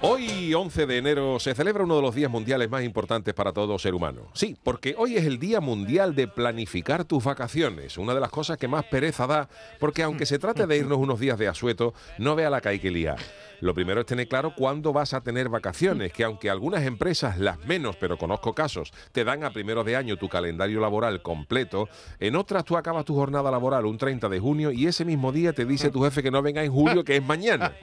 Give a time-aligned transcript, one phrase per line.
[0.00, 3.78] Hoy, 11 de enero, se celebra uno de los días mundiales más importantes para todo
[3.78, 4.28] ser humano.
[4.32, 8.58] Sí, porque hoy es el Día Mundial de Planificar tus vacaciones, una de las cosas
[8.58, 9.48] que más pereza da,
[9.78, 13.16] porque aunque se trate de irnos unos días de asueto, no vea la que.
[13.60, 17.58] Lo primero es tener claro cuándo vas a tener vacaciones, que aunque algunas empresas, las
[17.66, 21.88] menos, pero conozco casos, te dan a primeros de año tu calendario laboral completo,
[22.20, 25.52] en otras tú acabas tu jornada laboral un 30 de junio y ese mismo día
[25.52, 27.74] te dice tu jefe que no venga en julio, que es mañana.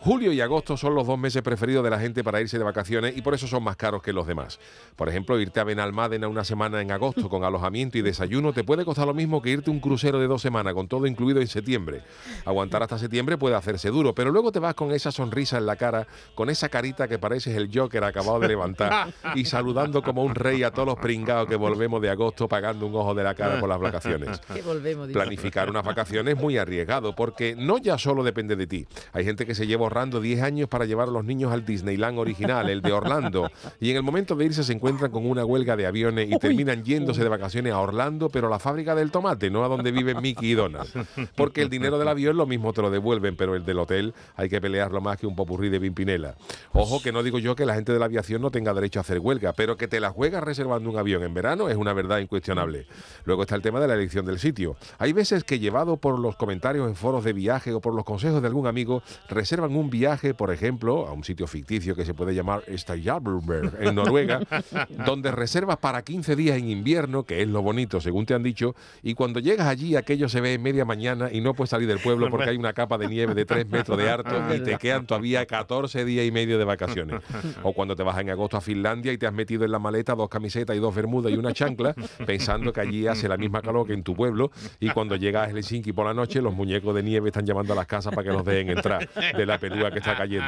[0.00, 3.16] Julio y agosto son los dos meses preferidos de la gente para irse de vacaciones
[3.16, 4.58] y por eso son más caros que los demás.
[4.96, 8.84] Por ejemplo, irte a Benalmádena una semana en agosto con alojamiento y desayuno te puede
[8.84, 12.02] costar lo mismo que irte un crucero de dos semanas con todo incluido en septiembre.
[12.44, 15.76] Aguantar hasta septiembre puede hacerse duro, pero luego te vas con esa sonrisa en la
[15.76, 20.34] cara, con esa carita que pareces el Joker acabado de levantar y saludando como un
[20.34, 23.60] rey a todos los pringados que volvemos de agosto pagando un ojo de la cara
[23.60, 24.40] por las vacaciones.
[24.52, 25.08] Que volvemos.
[25.08, 28.86] Planificar unas vacaciones es muy arriesgado porque no ya solo depende de ti.
[29.12, 32.18] Hay gente que se lleva ahorrando 10 años para llevar a los niños al Disneyland
[32.18, 35.76] original, el de Orlando, y en el momento de irse se encuentran con una huelga
[35.76, 39.50] de aviones y terminan yéndose de vacaciones a Orlando, pero a la fábrica del tomate,
[39.50, 40.88] no a donde viven Mickey y Donald.
[41.36, 44.48] Porque el dinero del avión lo mismo te lo devuelven, pero el del hotel hay
[44.48, 46.34] que pelearlo más que un popurrí de Pimpinela.
[46.72, 49.02] Ojo que no digo yo que la gente de la aviación no tenga derecho a
[49.02, 52.18] hacer huelga, pero que te la juegas reservando un avión en verano es una verdad
[52.18, 52.86] incuestionable.
[53.24, 54.76] Luego está el tema de la elección del sitio.
[54.98, 58.42] Hay veces que llevado por los comentarios en foros de viaje o por los consejos
[58.42, 62.34] de algún amigo, reservan un viaje, por ejemplo, a un sitio ficticio que se puede
[62.34, 64.40] llamar Stavanger en Noruega,
[65.06, 68.74] donde reservas para 15 días en invierno, que es lo bonito, según te han dicho,
[69.02, 72.00] y cuando llegas allí aquello se ve en media mañana y no puedes salir del
[72.00, 75.06] pueblo porque hay una capa de nieve de 3 metros de harto y te quedan
[75.06, 77.20] todavía 14 días y medio de vacaciones.
[77.62, 80.14] O cuando te vas en agosto a Finlandia y te has metido en la maleta
[80.14, 81.94] dos camisetas y dos bermudas y una chancla,
[82.26, 85.50] pensando que allí hace la misma calor que en tu pueblo, y cuando llegas a
[85.50, 88.32] Helsinki por la noche, los muñecos de nieve están llamando a las casas para que
[88.32, 90.46] los dejen entrar de la pelúa que está cayendo.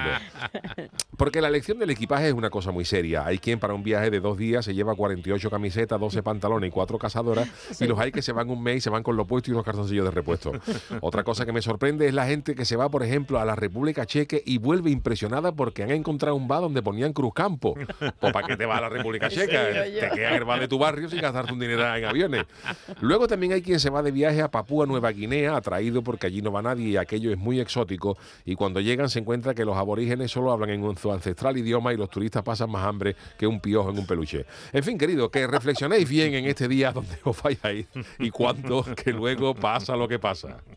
[1.17, 3.27] Porque la elección del equipaje es una cosa muy seria.
[3.27, 6.71] Hay quien para un viaje de dos días se lleva 48 camisetas, 12 pantalones y
[6.71, 7.49] cuatro cazadoras,
[7.81, 9.55] y los hay que se van un mes y se van con lo puesto y
[9.55, 10.53] unos calzoncillos de repuesto.
[11.01, 13.57] Otra cosa que me sorprende es la gente que se va, por ejemplo, a la
[13.57, 17.75] República Checa y vuelve impresionada porque han encontrado un bar donde ponían Cruzcampo.
[18.21, 20.69] Pues para qué te vas a la República Checa, te quedas en el bar de
[20.69, 22.45] tu barrio sin gastarte un dinero en aviones.
[23.01, 26.41] Luego también hay quien se va de viaje a Papúa Nueva Guinea, atraído porque allí
[26.41, 29.77] no va nadie y aquello es muy exótico, y cuando llegan se encuentra que los
[29.77, 33.61] aborígenes solo hablan en su ancestral idioma y los turistas pasan más hambre que un
[33.61, 34.47] piojo en un peluche.
[34.73, 37.37] En fin, querido, que reflexionéis bien en este día donde os
[37.73, 37.87] ir
[38.19, 40.59] y cuánto que luego pasa lo que pasa.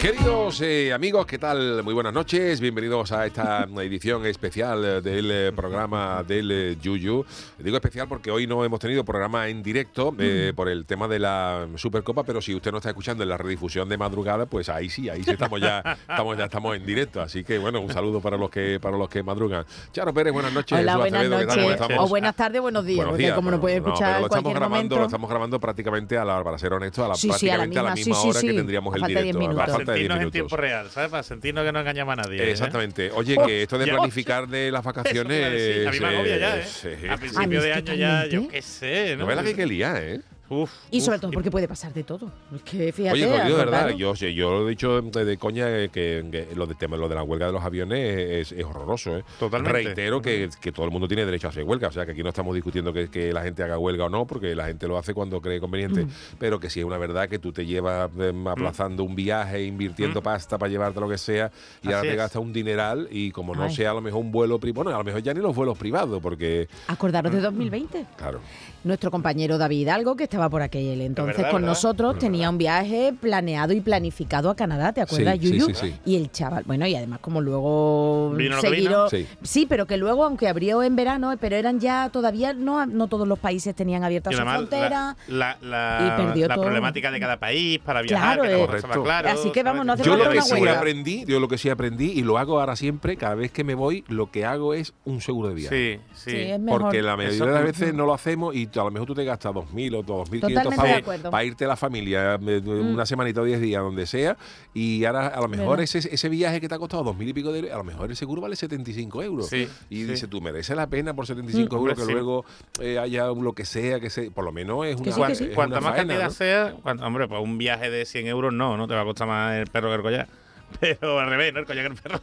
[0.00, 1.82] Queridos eh, amigos, ¿qué tal?
[1.82, 7.24] Muy buenas noches, bienvenidos a esta edición especial eh, del eh, programa del eh, Yuyu.
[7.58, 11.18] Digo especial porque hoy no hemos tenido programa en directo eh, por el tema de
[11.18, 14.88] la Supercopa, pero si usted no está escuchando en la redifusión de madrugada, pues ahí
[14.90, 17.20] sí, ahí sí estamos ya, estamos ya estamos en directo.
[17.22, 19.64] Así que bueno, un saludo para los que para los que madrugan.
[19.92, 20.78] Charo Pérez, buenas noches.
[20.78, 21.56] Hola, buenas Acevedo, ¿qué tal?
[21.56, 21.96] ¿Cómo noches.
[21.98, 22.96] O buenas tardes, buenos días.
[22.98, 24.96] Buenos porque días, como no bueno, puede no, escuchar en lo estamos cualquier grabando, momento.
[24.98, 27.64] lo estamos grabando prácticamente a la, para ser honesto, a la, Sí, sí, a la
[27.64, 29.85] prácticamente a la misma, misma sí, hora sí, que tendríamos A el directo.
[29.86, 29.88] Minutos.
[29.88, 30.32] falta de 10 sentirnos en minutos.
[30.32, 31.10] tiempo real, ¿sabes?
[31.10, 32.42] Para sentirnos que no engañamos a nadie.
[32.42, 32.50] ¿eh?
[32.50, 33.10] Exactamente.
[33.12, 35.74] Oye, que esto de planificar de las vacaciones.
[35.82, 36.64] Sí, a mí me agobia ya, ¿eh?
[36.64, 37.18] sí, A sí.
[37.20, 39.16] principio A mí de es año ya, yo qué sé.
[39.16, 40.20] No ves la que hay que liar, ¿eh?
[40.48, 42.30] Uf, Y sobre uf, todo porque puede pasar de todo.
[42.54, 43.14] Es que fíjate.
[43.14, 46.48] Oye, Corrido, de verdad, yo, yo lo he dicho de, de coña eh, que, que
[46.54, 49.16] lo, de, tema, lo de la huelga de los aviones es, es horroroso.
[49.18, 49.24] ¿eh?
[49.38, 49.72] Totalmente.
[49.72, 51.88] Reitero que, que todo el mundo tiene derecho a hacer huelga.
[51.88, 54.26] O sea, que aquí no estamos discutiendo que, que la gente haga huelga o no,
[54.26, 56.04] porque la gente lo hace cuando cree conveniente.
[56.04, 56.10] Mm.
[56.38, 60.22] Pero que si es una verdad que tú te llevas em, aplazando un viaje, invirtiendo
[60.22, 61.50] pasta para llevarte lo que sea,
[61.82, 63.74] y ahora te gastas un dineral, y como no Ay.
[63.74, 65.76] sea a lo mejor un vuelo privado, bueno, a lo mejor ya ni los vuelos
[65.78, 68.06] privados, porque, Acordaros de 2020.
[68.16, 68.40] claro.
[68.86, 71.72] Nuestro compañero David Hidalgo, que estaba por aquel entonces verdad, con verdad.
[71.74, 75.66] nosotros, tenía un viaje planeado y planificado a Canadá, ¿te acuerdas, Sí, Yuyu?
[75.66, 75.94] sí, sí.
[76.04, 79.26] Y el chaval, bueno, y además como luego Vino lo que seguido- vino.
[79.42, 79.66] Sí.
[79.68, 83.38] pero que luego, aunque abrió en verano, pero eran ya todavía, no, no todos los
[83.38, 85.16] países tenían abiertas sus fronteras.
[85.28, 86.64] la, la, Y perdió la todo.
[86.64, 89.02] problemática de cada país para viajar, Claro, que eh.
[89.02, 91.48] claro, Así que vamos, no hace Yo falta lo que una sí aprendí, yo lo
[91.48, 94.44] que sí aprendí y lo hago ahora siempre, cada vez que me voy, lo que
[94.44, 96.00] hago es un seguro de viaje.
[96.14, 96.30] Sí, sí.
[96.30, 96.82] Sí, es mejor.
[96.82, 99.14] Porque la mayoría Eso- de las veces no lo hacemos y a lo mejor tú
[99.14, 103.06] te gastas 2.000 o 2.500 Totalmente de pavos para irte a la familia eh, una
[103.06, 104.36] semanita o 10 días, donde sea.
[104.74, 107.52] Y ahora a lo mejor ese, ese viaje que te ha costado 2.000 y pico
[107.52, 109.48] de euros, a lo mejor el seguro vale 75 euros.
[109.48, 110.04] Sí, y sí.
[110.04, 112.12] dice, tú merece la pena por 75 euros Hombre, que sí.
[112.12, 112.44] luego
[112.80, 115.54] eh, haya lo que sea, que se, por lo menos es una, sí, que es
[115.54, 116.30] Cuanta una más faena, cantidad ¿no?
[116.34, 119.26] sea, cuanta- hombre, pues un viaje de 100 euros no, no te va a costar
[119.28, 120.28] más el perro que el collar.
[120.80, 122.20] Pero al revés, no el collar que el perro.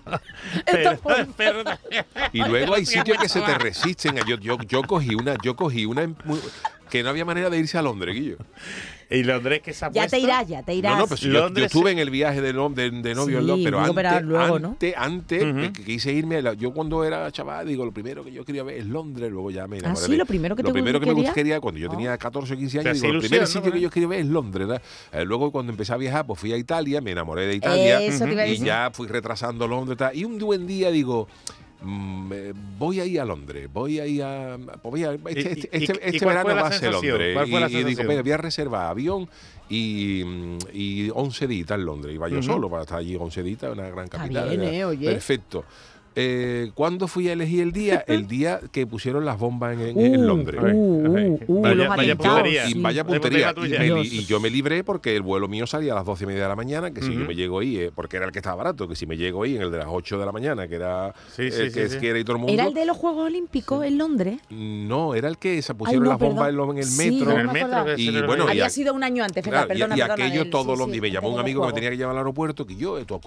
[0.66, 2.06] Pero el perro también.
[2.31, 4.16] Y luego hay sitios que se te resisten.
[4.28, 6.10] Yo, yo, yo cogí una, yo cogí una
[6.90, 8.38] que no había manera de irse a Londres, Guillo.
[9.13, 10.94] Y Londres que se ha Ya te irás, ya te irás.
[10.94, 13.71] No, no, pues yo, estuve en el viaje de, no- de, de novio en Londres,
[13.71, 14.68] pero antes, luego, ¿no?
[14.69, 18.44] antes, antes que quise irme, la- yo cuando era chaval, digo, lo primero que yo
[18.44, 20.04] quería ver es Londres, luego ya me enamoré.
[20.04, 21.30] Ah, sí, lo primero que lo te primero que me quería.
[21.30, 21.92] gustaría cuando yo Ah.
[21.92, 23.48] tenía 14 o 15 Te años, digo, el ilusión, primer ¿no?
[23.54, 24.81] sitio que yo quería ver es Londres.
[25.12, 28.25] Eh, luego cuando empecé a viajar, pues fui a Italia, me enamoré de Italia Eso
[28.25, 29.98] te iba a y ya fui retrasando Londres.
[29.98, 30.15] tal.
[30.18, 31.27] Y un buen día digo,
[31.83, 34.57] voy a ir a Londres, voy a ir a...
[34.83, 36.91] voy a- este ¿Y- este, y- este- y este verano va a ser?
[36.91, 37.33] Londres.
[37.35, 38.07] ¿Cuál fue la y, y digo, sensación?
[38.07, 39.30] "Venga, voy a reservar avión
[39.69, 42.15] y, mm, y 11 días en Londres.
[42.15, 42.44] Iba yo Ujú.
[42.47, 44.50] solo para estar allí 11 días, una gran Está capital.
[44.57, 45.06] bien, eh, oye.
[45.12, 45.65] Perfecto.
[46.15, 48.04] Eh, ¿Cuándo fui a elegir el día?
[48.07, 50.62] El día que pusieron las bombas en, en- en Uh, Londres.
[50.63, 52.69] uh, uh, uh, Vaya- vaya puntería.
[52.69, 53.54] Y vaya puntería.
[53.57, 56.44] Y, me yo me libré porque el vuelo mío salía a las 12 y media
[56.44, 58.56] de la mañana, que si yo me llego ahí, eh, porque era el que estaba
[58.57, 60.75] barato, que si me llego ahí en el de las 8 de la mañana, que
[60.75, 61.98] era Sí, sí, el sí, que sí.
[61.98, 62.54] quiere y todo el mundo.
[62.54, 64.39] ¿Era el de los Juegos Olímpicos en Londres?
[64.50, 67.25] No, era el que se pusieron no, las bombas en, lo- en el Sí, metro.
[67.33, 69.65] no En me el metro, que Y bueno, Había y- sido un año antes, Claro,
[69.65, 71.62] y- perdona, y, perdona, aquello el- todo sí, lo sí, y me llamó un amigo
[71.62, 73.19] que me tenía que llevar al aeropuerto que yo esto,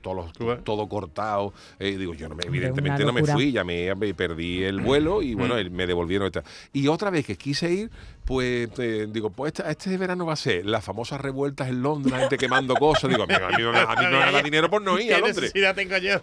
[0.00, 0.64] todo, Tú ves.
[0.64, 4.14] todo cortado eh, digo yo no me, Hombre, evidentemente no me fui ya me, me
[4.14, 6.42] perdí el vuelo y bueno él- me devolvieron esta.
[6.72, 7.90] y otra vez que quise ir
[8.24, 12.12] pues eh, digo pues este, este verano va a ser las famosas revueltas en Londres
[12.12, 14.32] la gente quemando cosas digo a mí, a mí no me- a mí no me
[14.32, 16.20] da dinero por no ir a ¿Qué Londres tengo yo?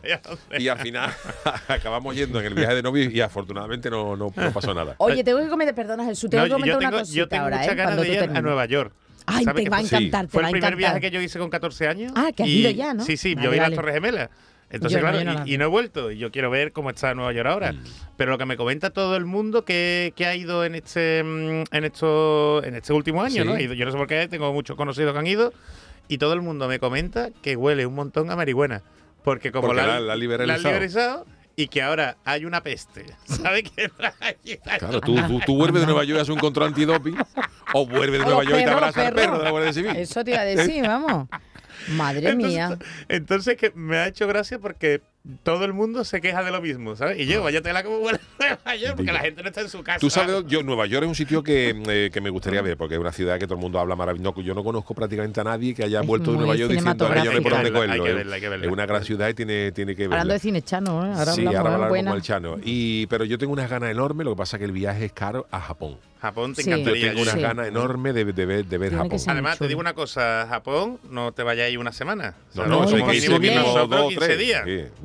[0.57, 1.11] y al final
[1.67, 5.23] acabamos yendo en el viaje de novio y afortunadamente no, no, no pasó nada Oye,
[5.23, 7.57] tengo que comentar, perdona, Jesús, tengo No, que yo, comentar una cosita yo tengo ahora,
[7.57, 7.75] muchas ¿eh?
[7.75, 8.41] ganas Cuando de ir a.
[8.41, 8.93] Nueva York.
[9.25, 9.89] Ay, ¿Sabes te va a fue?
[9.89, 9.95] Sí.
[9.95, 10.77] encantar, te Fue va a el primer encantar.
[10.77, 12.11] viaje que yo hice con 14 años.
[12.15, 13.03] Ah, que has y- ido ya, ¿no?
[13.05, 13.69] Sí, sí, Vale, yo vi vale.
[13.69, 14.29] las Torres Gemelas.
[14.71, 16.11] Entonces, Yo claro, no y- no he vuelto.
[16.11, 17.73] Y yo quiero ver cómo está Nueva York ahora.
[17.73, 17.83] Mm.
[18.17, 21.63] Pero lo que me comenta todo el mundo que, que ha ido en este mm,
[21.75, 23.47] en esto, en este último año, Sí.
[23.47, 23.57] ¿no?
[23.59, 25.53] Yo no sé por qué, tengo muchos conocidos que han ido.
[26.07, 28.81] Y todo el mundo me comenta que huele un montón a marihuana.
[29.23, 31.25] Porque como Porque la, la- la han la han liberalizado.
[31.55, 33.05] y que ahora hay una peste.
[33.25, 33.89] ¿Sabes qué?
[34.79, 37.17] Claro, tú, tú, tú vuelves de Nueva York y haces un control antidoping
[37.73, 39.95] o vuelves de Nueva York y te abrazas al los perro de la Guardia Civil.
[39.95, 41.27] Eso te iba a decir, vamos.
[41.89, 42.77] Madre Entonces, mía.
[43.09, 45.01] Entonces que me ha hecho gracia porque
[45.43, 47.19] todo el mundo se queja de lo mismo, ¿sabes?
[47.19, 49.83] Y yo, vaya tela como huele Nueva York, porque la gente no está en su
[49.83, 49.99] casa.
[49.99, 52.95] Tú sabes, yo, Nueva York es un sitio que, eh, que me gustaría ver, porque
[52.95, 54.41] es una ciudad que todo el mundo habla maravilloso.
[54.41, 57.23] Yo no conozco prácticamente a nadie que haya Es vuelto de Nueva York diciendo que
[57.23, 57.93] yo no por dónde cogerlo.
[57.93, 58.65] Hay que Es- verla, hay que verla.
[58.65, 60.15] Es una gran ciudad y tiene, tiene que verla.
[60.21, 61.11] Hablando de cine chano, ¿eh?
[61.13, 62.09] ahora sí, hablamos ahora de hablar buena.
[62.11, 62.57] como el Chano.
[62.63, 65.11] Y, pero yo tengo unas ganas enormes, lo que pasa es que el viaje es
[65.13, 65.97] caro a Japón.
[66.19, 66.69] Japón te Sí.
[66.69, 67.09] Yo encantaría.
[67.09, 67.41] tengo unas Sí.
[67.41, 69.17] ganas enormes de, de ver, de ver Japón.
[69.27, 72.35] Además, te digo una cosa, Japón, no te vayas ahí una semana.
[72.51, 72.97] O sea, No, no, No, eso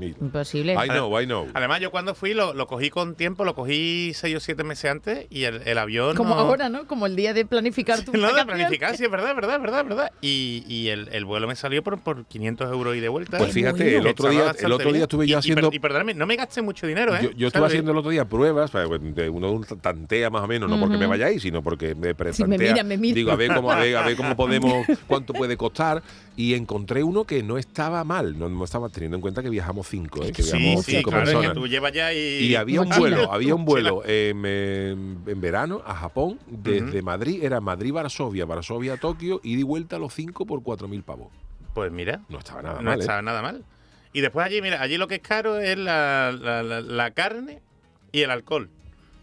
[0.09, 0.67] hay como que mínimo irse que mínimo nosotros dos o 15 tres.
[0.67, 0.67] días.
[0.67, 0.73] Sí, mira.
[0.73, 0.73] Imposible.
[0.75, 1.47] I know, I know.
[1.55, 4.91] Además, yo cuando fui lo, lo cogí con tiempo, lo cogí 6 o 7 meses
[4.91, 6.17] antes y el, el avión.
[6.17, 6.87] Como no- ahora, ¿no?
[6.87, 9.63] Como el día de planificar tu No, de planificar, sí, es verdad, es verdad, es
[9.63, 10.11] verdad, verdad.
[10.21, 13.39] Y, y el, el vuelo me salió por, por 500 euros y de vuelta.
[13.39, 15.79] Pues fíjate, el otro día, el otro día estuve Y- yo y per- haciendo Y,
[15.79, 17.21] perdóname, no me gasté mucho dinero, ¿eh?
[17.23, 20.69] Yo, yo estuve haciendo el otro día pruebas, pues, de uno tantea más o menos,
[20.71, 22.73] no porque me vayáis, sino porque me Sí, me pretantea.
[22.73, 23.15] mira, me mira.
[23.15, 26.03] Digo, a ver cómo, a ver, a ver cómo podemos, cuánto puede costar.
[26.39, 29.89] Y encontré uno que no estaba mal, no, no estaba teniendo en cuenta que viajamos
[29.89, 30.33] cinco, ¿eh?
[30.33, 31.55] que Sí, viajamos sí, cinco claro, es que personas.
[31.57, 32.19] tú llevas ya y...
[32.45, 38.45] Y había un vuelo, había un vuelo en, verano a Japón, desde Madrid, era Madrid-Varsovia,
[38.45, 41.29] Varsovia-Tokio, ida y vuelta a los cinco por cuatro mil pavos.
[41.75, 43.01] Pues mira, No estaba nada no mal, ¿eh?
[43.01, 43.65] estaba nada mal.
[44.13, 47.61] Y después allí, mira, allí lo que es caro es la, la- la- la carne
[48.13, 48.69] y el alcohol.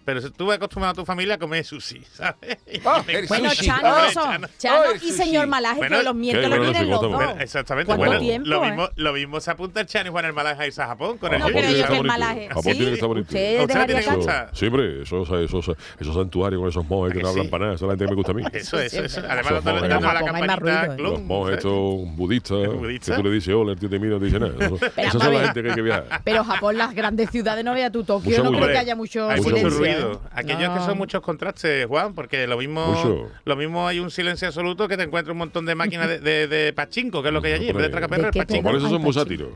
[0.06, 2.58] Pero si tú vas acostumbrado a tu familia a comer sushi, ¿sabes?
[2.86, 3.66] Ah, el Bueno, sushi.
[3.68, 4.22] Chano, eso.
[4.22, 4.48] Chano.
[4.58, 7.38] Chano Ay, y señor Malaje, Bueno, que los miércoles bueno, vienen sí, los ¿cómo dos.
[7.38, 7.86] te- Exactamente.
[7.88, 8.68] ¿Cuánto Bueno, tiempo, lo, eh?
[8.70, 11.18] mismo, lo mismo se apunta el Chano y Juan el Malaje a irse a Japón
[11.18, 12.34] con Ah, el No, Japón pero el estar malaje.
[12.36, 12.50] bonito.
[12.56, 13.28] Japón tiene que estar bonito.
[13.28, 14.50] Usted ¿A usted dejaría le?
[14.54, 17.52] Sí, hombre, esos, esos, esos santuarios con esos monjes que ¿A no que hablan sí?
[17.52, 18.44] para nada, esa es la gente que me gusta a mí.
[18.54, 19.20] Eso, eso, eso.
[19.22, 19.90] Además, Esos dando monjes.
[19.90, 20.98] dando a la Japón campanita, ¿eh?
[21.00, 21.74] Los monjes estos
[22.16, 24.54] budistas, que tú le dices hola, el tío te mira y no te dice nada.
[24.60, 26.22] Eso- Esa es la gente que hay que viajar.
[26.24, 29.38] Pero Japón, las grandes ciudades, no vea tu Tokio, no creo que haya mucho Hay
[29.42, 29.80] mucho silencio.
[30.00, 30.18] ¿Eh?
[30.32, 33.30] Aquellos que son muchos contrastes, Juan, porque lo mismo Mucho.
[33.46, 36.48] lo mismo hay un silencio absoluto que te encuentras un montón de máquinas de, de,
[36.48, 38.40] de pachinko, que es lo que hay allí, en vez de tracaperra, ¿De el qué
[38.46, 38.70] pachinko.
[38.70, 39.50] Por eso son Ay, musátiros.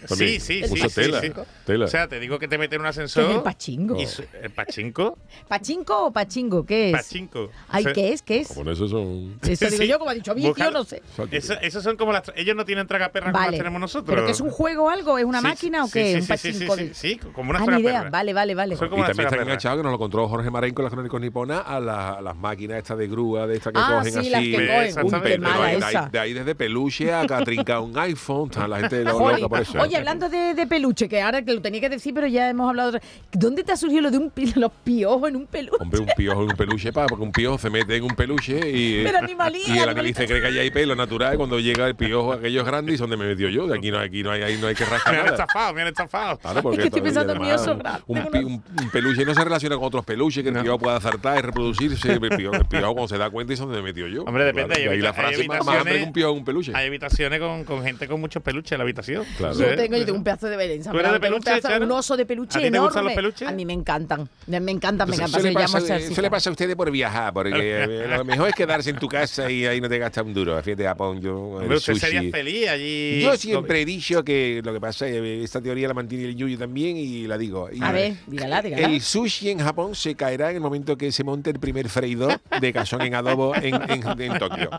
[0.00, 0.40] Sí, También.
[0.40, 1.40] sí, Mucha sí, tela, sí, sí.
[1.64, 1.84] tela.
[1.86, 3.30] O sea, te digo que te meten en un ¿Qué ascensor.
[3.30, 4.00] es el pachingo?
[4.00, 5.18] y su- ¿El pachinko?
[5.48, 6.64] ¿Pachinko o pachingo?
[6.66, 6.96] ¿Qué es?
[6.96, 7.50] Pachinko.
[7.68, 8.22] Ay, O sea, ¿qué es?
[8.22, 8.54] ¿Qué es?
[8.54, 9.38] Bueno, esos son...
[9.42, 9.88] Eso digo Sí.
[9.88, 10.78] yo, como ha dicho Vicio, Búscalo.
[10.78, 11.02] no sé.
[11.30, 12.24] Eso- esos son como las.
[12.24, 13.58] tra- Ellos no tienen tragaperras como las Vale.
[13.58, 14.14] tenemos nosotros.
[14.14, 15.18] ¿Pero que es un juego o algo?
[15.18, 16.04] ¿Es una Sí, máquina o sí, qué?
[16.04, 16.76] sí, ¿Un sí, sí, pachinko?
[16.76, 18.08] sí, sí, sí, como una Ah, ni idea.
[18.10, 18.76] Vale, vale, vale.
[18.76, 20.92] Son Y como una también están enganchados, que nos lo contó Jorge Marín con las
[20.92, 24.12] crónicas niponas, a, la- a las máquinas estas de grúa, de estas que Ah, cogen
[24.12, 24.30] sí, así.
[24.30, 25.04] las que cogen.
[25.06, 26.08] Uy, qué mala de, ahí, esa.
[26.12, 29.40] de ahí desde peluche a que ha trincado un iPhone, está la gente lo- Jolín.
[29.40, 29.78] loca por eso.
[29.80, 32.68] Oye, hablando de, de peluche, que ahora que lo tenía que decir, pero ya hemos
[32.68, 32.88] hablado.
[32.90, 33.00] otra-
[33.32, 35.76] ¿Dónde te ha surgido lo de un, los piojos en un peluche?
[35.80, 38.58] Hombre, un piojo en un peluche, pa, porque un piojo se mete en un peluche
[38.70, 41.86] y, Pero animalí- y el animalista cree que ahí hay pelo natural y cuando llega
[41.86, 43.66] el piojo aquello es grande y son de me metió yo.
[43.66, 45.82] De aquí no, aquí no hay, ahí no hay que rascar Me han estafado, me
[45.82, 46.38] han estafado.
[46.38, 49.44] Claro, porque Es que estoy pensando en mío grandes, un, un- un peluche no se
[49.44, 52.12] relaciona con otros peluches que el piojo pueda acertar y reproducirse.
[52.12, 54.22] El piojo, el piojo cuando se da cuenta y son de me metió yo.
[54.24, 56.38] Hombre, depende, Claro, y ahí la frase más, más hambre habitaciones- que un piojo en
[56.38, 56.72] un peluche.
[56.74, 59.24] Hay habitaciones con, con gente con muchos peluches en la habitación.
[59.36, 59.54] Claro.
[59.76, 60.82] Tengo, yo tengo un pedazo de Belén.
[60.82, 62.86] ¿Tú eres de tengo un, peluche, pedazo- un oso de peluche ¿A ti te enorme.
[62.86, 63.48] gustan los peluches?
[63.48, 64.28] A mí me encantan.
[64.46, 65.42] Me encantan, me Eso, encantan.
[65.42, 67.50] le Se pasa, eso le pasa a ustedes por viajar, porque
[67.84, 70.60] eh, lo mejor es quedarse en tu casa y ahí no te gastas un duro.
[70.62, 73.20] Fíjate, Japón, yo, Hombre, usted sería feliz allí.
[73.22, 76.36] Yo siempre he dicho que lo que pasa es que esta teoría la mantiene el
[76.36, 77.68] Yuyu también y la digo.
[77.72, 78.86] Y A ver, dígala, dígala.
[78.88, 82.40] El sushi en Japón se caerá en el momento que se monte el primer freidor
[82.60, 84.70] de cazón en adobo en, en- en Tokio.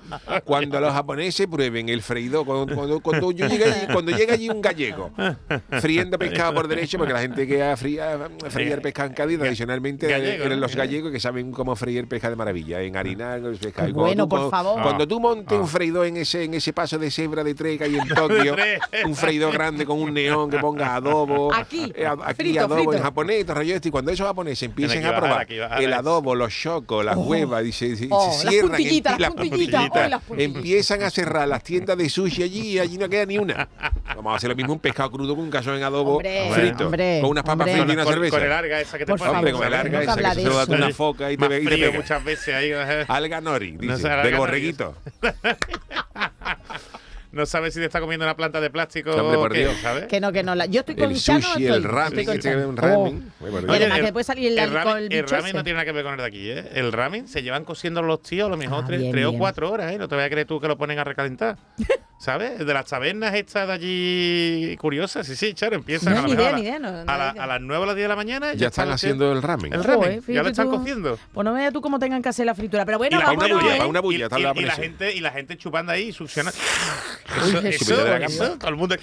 [0.44, 4.62] Cuando los japoneses prueben el freidor, cuando, cuando, cuando yo llegue cuando llega allí un
[4.62, 4.87] gallego
[5.82, 8.18] friendo pescado por derecho, porque la gente que ha fría,
[8.50, 12.36] freír pescado en Cádiz, tradicionalmente Gallego, eran los gallegos que saben cómo freír pesca de
[12.36, 13.90] maravilla, en harina, en el pescado.
[13.90, 14.82] Y cuando Bueno, tú- por favor.
[14.82, 15.62] Cuando tú montes Ah.
[15.62, 18.56] un freidor en ese, en ese paso de cebra de tres que hay en Tokio,
[19.06, 22.94] un freidor grande con un neón que ponga adobo, Aquí, eh, aquí frito, adobo frito.
[22.94, 25.94] en japonés, y todo rollo este, y cuando esos japoneses empiecen a probar bajar el
[25.94, 29.32] adobo, los chocos, las huevas, y se, se- Oh, se las cierran, puntillitas, empi- las
[29.34, 30.56] puntillitas, oh, las puntillitas.
[30.58, 33.68] empiezan a cerrar las tiendas de sushi allí y allí no queda ni una.
[34.16, 36.86] Vamos a hacer lo mismo un pescado crudo con un cazón en adobo Hombre, frito,
[36.86, 38.36] hombre, con unas papas fritas y una con, cerveza.
[38.36, 40.42] con el larga esa que te Por ponen, Hombre, favor, con el larga esa que
[40.42, 42.72] se lo da una foca y te, y frío muchas veces ahí.
[43.08, 44.96] Alga nori, No dice, del ganar borreguito.
[47.30, 49.76] No sabes si te está comiendo una planta de plástico Hombre, o por qué, Dios.
[49.82, 50.06] ¿sabes?
[50.08, 50.56] Que no, que no.
[50.56, 52.70] la- Yo estoy con El Chano, sushi, estoy- el ramen, estoy Chano.
[52.70, 53.32] un ramen.
[53.42, 53.46] Oh.
[53.48, 55.92] Y además el- que puede salir el, el ramen, el ramen no tiene nada que
[55.92, 56.70] ver con el de aquí, ¿eh?
[56.74, 59.30] El ramen se llevan cociendo los tíos a lo mejor Ah, tres, bien, tres o
[59.32, 59.40] bien.
[59.40, 59.98] cuatro horas, ¿eh?
[60.00, 61.58] No te vayas a creer tú que lo ponen a recalentar.
[62.20, 62.58] ¿Sabes?
[62.66, 66.36] De las tabernas estas de allí curiosas, sí, sí, Charo, empiezan No, a, lo ni
[66.36, 67.44] mejor idea, a la- ni idea, no- no a, la- idea.
[67.44, 69.72] a las 9 o las 10 de la mañana Ya están están haciendo el ramen.
[69.72, 70.78] el Joder, ramen, ya lo están tú.
[70.78, 71.20] cociendo.
[71.32, 72.86] Pues no veas tú cómo tengan que hacer la fritura.
[72.86, 73.78] Pero bueno, Y la, una bulla, ¿eh?
[73.78, 76.12] para una bulla, y, tal y- la y la gente y la gente chupando ahí,
[76.12, 76.60] succionando.
[76.60, 78.44] Uy, Eso, Jesús, eso, Buenísimo.
[78.46, 78.96] eso, todo el mundo.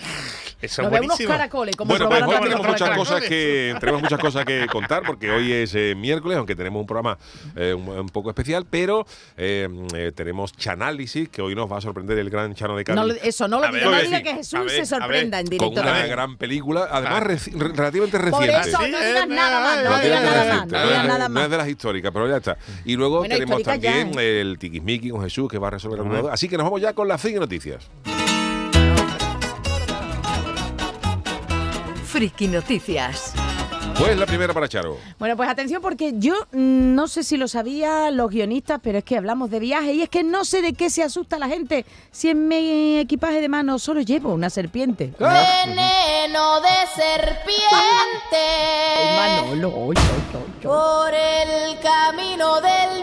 [0.61, 1.29] Eso es buenísimo.
[1.29, 5.53] caracoles, como Bueno, pues tenemos muchas cosas que tenemos muchas cosas que contar porque hoy
[5.53, 7.17] es eh, miércoles, aunque tenemos un programa
[7.55, 9.07] eh, un, un poco especial, pero
[9.37, 9.69] eh,
[10.17, 13.04] tenemos Chanálisis que hoy nos va a sorprender el gran Chano de Cádiz.
[13.09, 14.23] No, eso, no lo diga, sí.
[14.25, 15.47] que Jesús ver, se sorprenda ver.
[15.53, 15.81] en con directo.
[15.83, 16.09] una ver.
[16.09, 17.25] gran película, además Ah.
[17.25, 18.69] reci- re- relativamente Por reciente.
[18.71, 21.49] eso, Sí, no es digas nada más, no digas nada más, no digas es- no
[21.49, 22.57] de las históricas, pero ya está.
[22.85, 25.99] Y luego Bueno, tenemos históricas ya, también el Tiquismiqui con Jesús que va a resolver
[26.01, 26.33] alguna duda.
[26.35, 27.89] Así que nos vamos ya con las friki noticias.
[32.07, 33.33] Friki Noticias.
[33.99, 34.99] Pues la primera para Charo.
[35.19, 39.05] Bueno, pues atención porque yo mm, no sé si lo sabía los guionistas, pero es
[39.05, 41.87] que hablamos de viaje y es que no sé de qué se asusta la gente
[42.11, 45.13] si en mi equipaje de mano solo llevo una serpiente.
[45.19, 47.55] Veneno de serpiente
[49.17, 50.63] Manolo, oy, oy, oy, oy.
[50.63, 52.94] por el camino del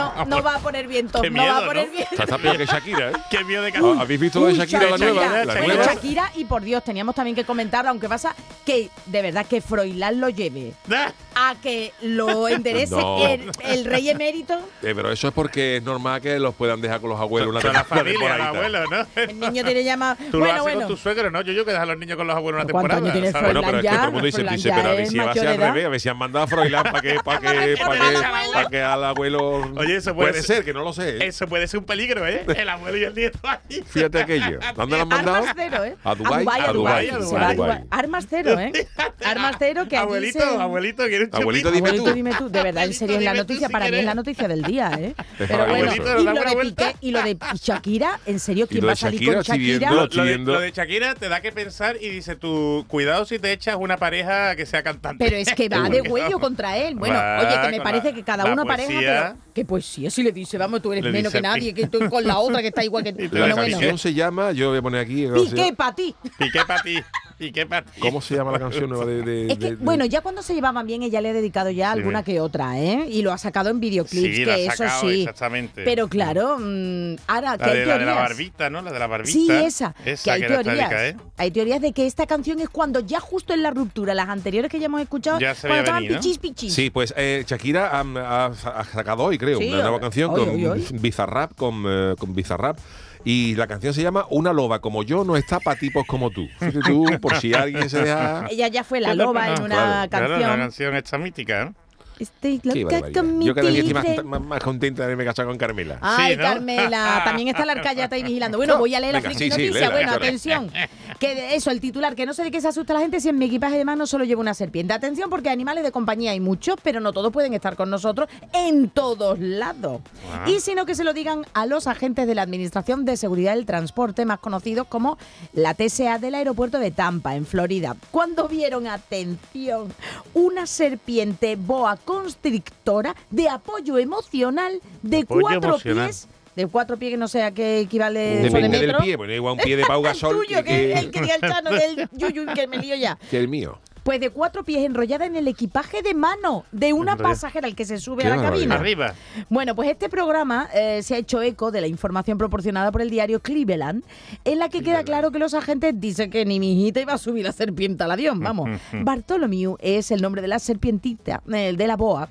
[0.00, 1.92] no, no va a poner viento, Qué no va miedo, a poner ¿no?
[1.92, 2.22] viento.
[2.22, 3.12] Está, peor que Shakira, ¿eh?
[3.30, 5.22] Qué miedo de Ah, ¿Habéis visto lo de Uy, Shakira, la nueva?
[5.22, 5.84] Shakira, La Bueno, nueva.
[5.94, 8.34] Shakira, y por Dios, teníamos también que comentar, aunque pasa
[8.66, 13.26] que de verdad que Froilán lo lleve Ah, a que lo enderece No.
[13.26, 17.00] el, el rey emérito, Eh, pero eso es porque es normal que los puedan dejar
[17.00, 19.06] con los abuelos una Con la familia, abuelo, ¿no?
[19.16, 20.18] el niño tiene ya más...
[20.18, 20.80] Tú lo bueno, haces bueno.
[20.80, 21.40] con tu suegro, ¿no?
[21.42, 23.12] Yo, yo que dejo a los niños con los abuelos una ¿Cuántos temporada.
[23.20, 23.52] años tiene.
[23.52, 25.26] Bueno, pero es que todo el mundo dice, dice pero a ver si va a
[25.28, 27.46] mayor ser al revés, a ver si han mandado a Froilán para que, para que,
[27.46, 29.70] para que, para que al abuelo...
[29.90, 31.16] Oye, eso puede puede ser- ser, que no lo sé.
[31.18, 31.26] ¿eh?
[31.26, 32.44] Eso puede ser un peligro, ¿eh?
[32.56, 33.82] El abuelo y el nieto ahí.
[33.86, 34.58] Fíjate aquello.
[34.76, 35.36] ¿Dónde lo han mandado?
[35.38, 35.96] Armas cero, ¿eh?
[36.04, 37.98] A Dubái, a a.
[37.98, 38.72] Armas cero, ¿eh?
[39.24, 42.14] Armas cero que Abuelito, se- abuelito, ¿quieres un Abuelito, dime Abuelito, tú.
[42.14, 42.48] dime tú.
[42.50, 43.66] De verdad, en serio, es la noticia.
[43.66, 45.14] si Para mí es la noticia del día, ¿eh?
[45.38, 46.60] Pero bueno, y Abuelito, lo de una.
[46.60, 49.90] Piqué y lo de Shakira, en serio, ¿quién va a salir con Shakira?
[49.92, 53.96] Lo, de, Shakira te da que pensar y dice tú, cuidado si te echas una
[53.96, 55.24] pareja que sea cantante.
[55.24, 56.94] Pero es que va de huello contra él.
[56.96, 59.36] Bueno, oye, que me parece que cada uno pareja, poesía.
[59.36, 59.38] pero
[59.80, 62.08] que poesía si le dice, vamos, tú eres Le menos dice que nadie, que tú
[62.10, 63.22] con la otra que está igual que tú.
[63.22, 63.98] La Bueno, Bueno, canción bueno.
[63.98, 65.26] se llama, yo voy a poner aquí...
[65.26, 66.14] Piqué para ti.
[66.38, 66.96] Piqué para ti.
[67.40, 67.66] ¿Y qué?
[68.00, 70.42] ¿Cómo se llama la canción nueva de, de- Es que, de- de- bueno, ya cuando
[70.42, 73.06] se llevaban bien, ella le ha dedicado ya Sí, alguna que otra, ¿eh?
[73.08, 75.20] Y lo ha sacado en videoclips, Sí, que la ha eso sacado, sí.
[75.22, 75.82] exactamente.
[75.82, 78.16] Pero claro, mm, ahora, que La hay de, la de la teorías.
[78.16, 78.82] barbita, ¿no?
[78.82, 79.32] La de la barbita.
[79.32, 79.94] Sí, esa.
[80.04, 80.76] Esa que hay era teorías.
[80.92, 81.16] estática, ¿eh?
[81.38, 84.70] Hay teorías de que esta canción es cuando ya justo en la ruptura, las anteriores
[84.70, 86.20] que ya hemos escuchado, Ya se cuando estaban venir, ¿no?
[86.20, 86.74] pichis pichis.
[86.74, 90.70] Sí, pues eh, Shakira ha, ha- sacado hoy, creo, Sí, una nueva canción hoy, con
[90.72, 90.86] hoy.
[90.92, 92.78] Bizarrap, con, eh, con Bizarrap.
[93.24, 96.48] Y la canción se llama Una loba como yo no está para tipos como tú.
[96.58, 98.46] Fíjate tú, por si alguien se deja...
[98.50, 100.50] Ella ya fue la ¿Qué le loba en una Claro, Claro, canción.
[100.50, 101.74] la canción esta mítica, ¿no?
[102.20, 103.20] Estoy loca barbaridad.
[103.22, 104.22] con mi Yo cada día estoy más, tigre.
[104.22, 105.98] más, más contenta de haberme casado con Carmela.
[106.00, 106.42] Ay, Sí, ¿no?
[106.44, 108.58] Carmela, también está la arcayata ahí vigilando.
[108.58, 109.72] Bueno, voy a leer la friki sí, sí, noticia.
[109.72, 110.70] léela, bueno, atención.
[111.18, 113.28] Que de eso, el titular, que no sé de qué se asusta la gente si
[113.30, 114.92] en mi equipaje de mano solo llevo una serpiente.
[114.92, 118.90] Atención, porque animales de compañía hay muchos, pero no todos pueden estar con nosotros en
[118.90, 120.00] todos lados.
[120.32, 120.44] Ah.
[120.48, 123.66] Y sino que se lo digan a los agentes de la Administración de Seguridad del
[123.66, 125.18] Transporte, más conocidos como
[125.52, 127.96] la TSA del aeropuerto de Tampa, en Florida.
[128.10, 129.92] Cuando vieron, atención,
[130.34, 136.06] una serpiente boa constrictora de apoyo emocional de Apoyo cuatro emocional.
[136.06, 136.28] pies.
[136.56, 139.02] De cuatro pies, que no sé a qué equivale eso de Depende del metro.
[139.04, 141.40] pie, bueno, igual un pie de Pau El Gasol tuyo, que, que el que al
[141.52, 143.16] Chano, del yuyu, que me lío ya.
[143.30, 143.78] que el mío.
[144.10, 147.84] Pues de cuatro pies enrollada en el equipaje de mano de una pasajera al que
[147.84, 148.74] se sube a la cabina.
[148.74, 149.14] Arriba.
[149.48, 153.08] Bueno, pues este programa eh, se ha hecho eco de la información proporcionada por el
[153.08, 154.02] diario Cleveland,
[154.44, 157.18] en la que queda claro que los agentes dicen que ni mi hijita iba a
[157.18, 158.40] subir la serpiente al avión.
[158.40, 162.30] Vamos, Bartholomew es el nombre de la serpientita, el de la boa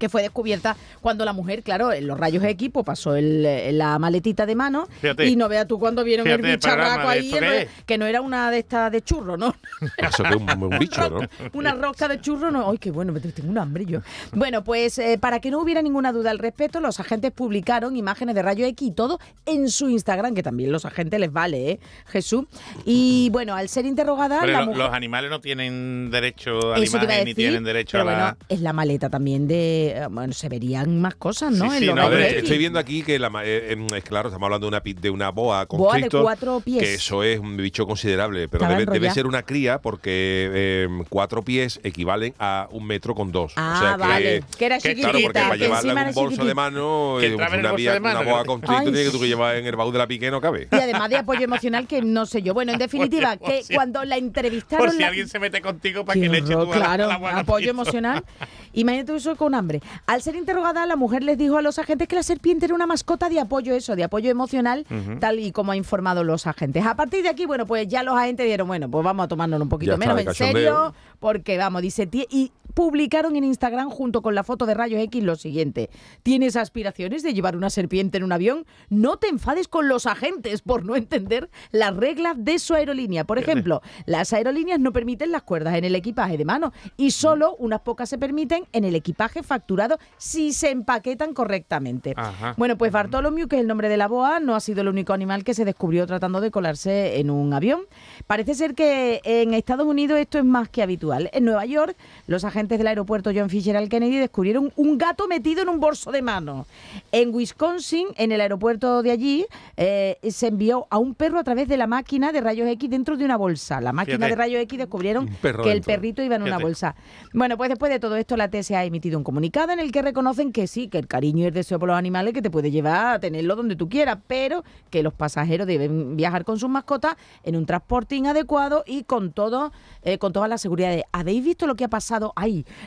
[0.00, 3.70] que fue descubierta cuando la mujer, claro, en los rayos X, pues pasó el, eh,
[3.72, 5.26] la maletita de mano Fíjate.
[5.28, 7.68] y no veas tú cuando vieron Fíjate el bicharraco ahí, que el- es.
[7.86, 9.54] que no era una de estas de churro, ¿no?
[9.98, 11.20] Eso que es un, un bicho, ¿no?
[11.52, 12.70] Una rosca de churro, no.
[12.70, 14.00] Ay, qué bueno, me tengo un hambre yo.
[14.32, 18.34] Bueno, pues eh, para que no hubiera ninguna duda al respecto, los agentes publicaron imágenes
[18.34, 21.80] de rayo X y todo en su Instagram, que también los agentes les vale, ¿eh?
[22.06, 22.46] Jesús.
[22.86, 26.78] Y bueno, al ser interrogada, Pero la lo- mujer- los animales no tienen derecho a
[26.78, 28.18] la imagen ni tienen derecho pero a la.
[28.18, 29.89] bueno, es la maleta también de...
[29.90, 31.66] eh, Bueno, se verían más cosas, ¿no?
[31.70, 34.04] Sí, En sí, los no, ver, estoy viendo aquí que la, ma- eh, em, es
[34.04, 36.82] claro, estamos hablando de una, pi- de una boa con Boa de cuatro pies.
[36.82, 41.42] que eso es un bicho considerable, pero debe, debe ser una cría porque em, cuatro
[41.42, 43.52] pies equivalen a un metro con dos.
[43.56, 44.44] Ah, o sea que, vale.
[44.58, 45.10] Que era que- chiquitita.
[45.10, 48.00] Claro, porque para que llevarla en era un bolso de mano, eh, una, vía- de
[48.00, 50.30] mano, una boa constrictor tiene que tú que llevar en el baúl de la pique
[50.30, 50.68] no cabe.
[50.70, 52.54] Y además de apoyo emocional que no sé yo.
[52.54, 54.86] Bueno, en definitiva, que cuando la entrevistaron...
[54.86, 58.24] Por si la- alguien se mete contigo para que le eche la- claro, apoyo emocional.
[58.72, 59.80] Imagínate eso con hambre.
[60.06, 62.86] Al ser interrogada, la mujer les dijo a los agentes que la serpiente era una
[62.86, 64.86] mascota de apoyo, eso, de apoyo emocional,
[65.20, 66.84] tal y como ha informado los agentes.
[66.86, 69.64] A partir de aquí, bueno, pues ya los agentes dijeron, bueno, pues vamos a tomárnoslo
[69.64, 74.22] un poquito Ya menos en serio, porque vamos, dice, "Tie- y publicaron en Instagram junto
[74.22, 75.90] con la foto de rayos X lo siguiente.
[76.22, 78.66] ¿Tienes aspiraciones de llevar una serpiente en un avión?
[78.88, 83.24] No te enfades con los agentes por no entender las reglas de su aerolínea.
[83.24, 87.56] Por ejemplo, las aerolíneas no permiten las cuerdas en el equipaje de mano y solo
[87.58, 92.14] unas pocas se permiten en el equipaje facturado si se empaquetan correctamente.
[92.16, 92.54] Ajá.
[92.56, 95.12] Bueno, pues Bartholomew, que es el nombre de la boa, no ha sido el único
[95.12, 97.82] animal que se descubrió tratando de colarse en un avión.
[98.26, 101.30] Parece ser que en Estados Unidos esto es más que habitual.
[101.32, 105.68] En Nueva York, los agentes del aeropuerto John Fisher Kennedy descubrieron un gato metido en
[105.68, 106.66] un bolso de mano.
[107.12, 109.46] En Wisconsin, en el aeropuerto de allí,
[109.76, 113.16] eh, se envió a un perro a través de la máquina de rayos X dentro
[113.16, 113.80] de una bolsa.
[113.80, 114.30] La máquina Fíjate.
[114.30, 116.94] de rayos X descubrieron que el perrito iba en una bolsa.
[117.32, 120.02] Bueno, pues después de todo esto, la TSA ha emitido un comunicado en el que
[120.02, 122.70] reconocen que sí, que el cariño y el deseo por los animales que te puede
[122.70, 127.16] llevar a tenerlo donde tú quieras, pero que los pasajeros deben viajar con sus mascotas
[127.44, 130.96] en un transporting adecuado y con todo, eh, con toda la seguridad.
[131.12, 132.32] ¿Habéis visto lo que ha pasado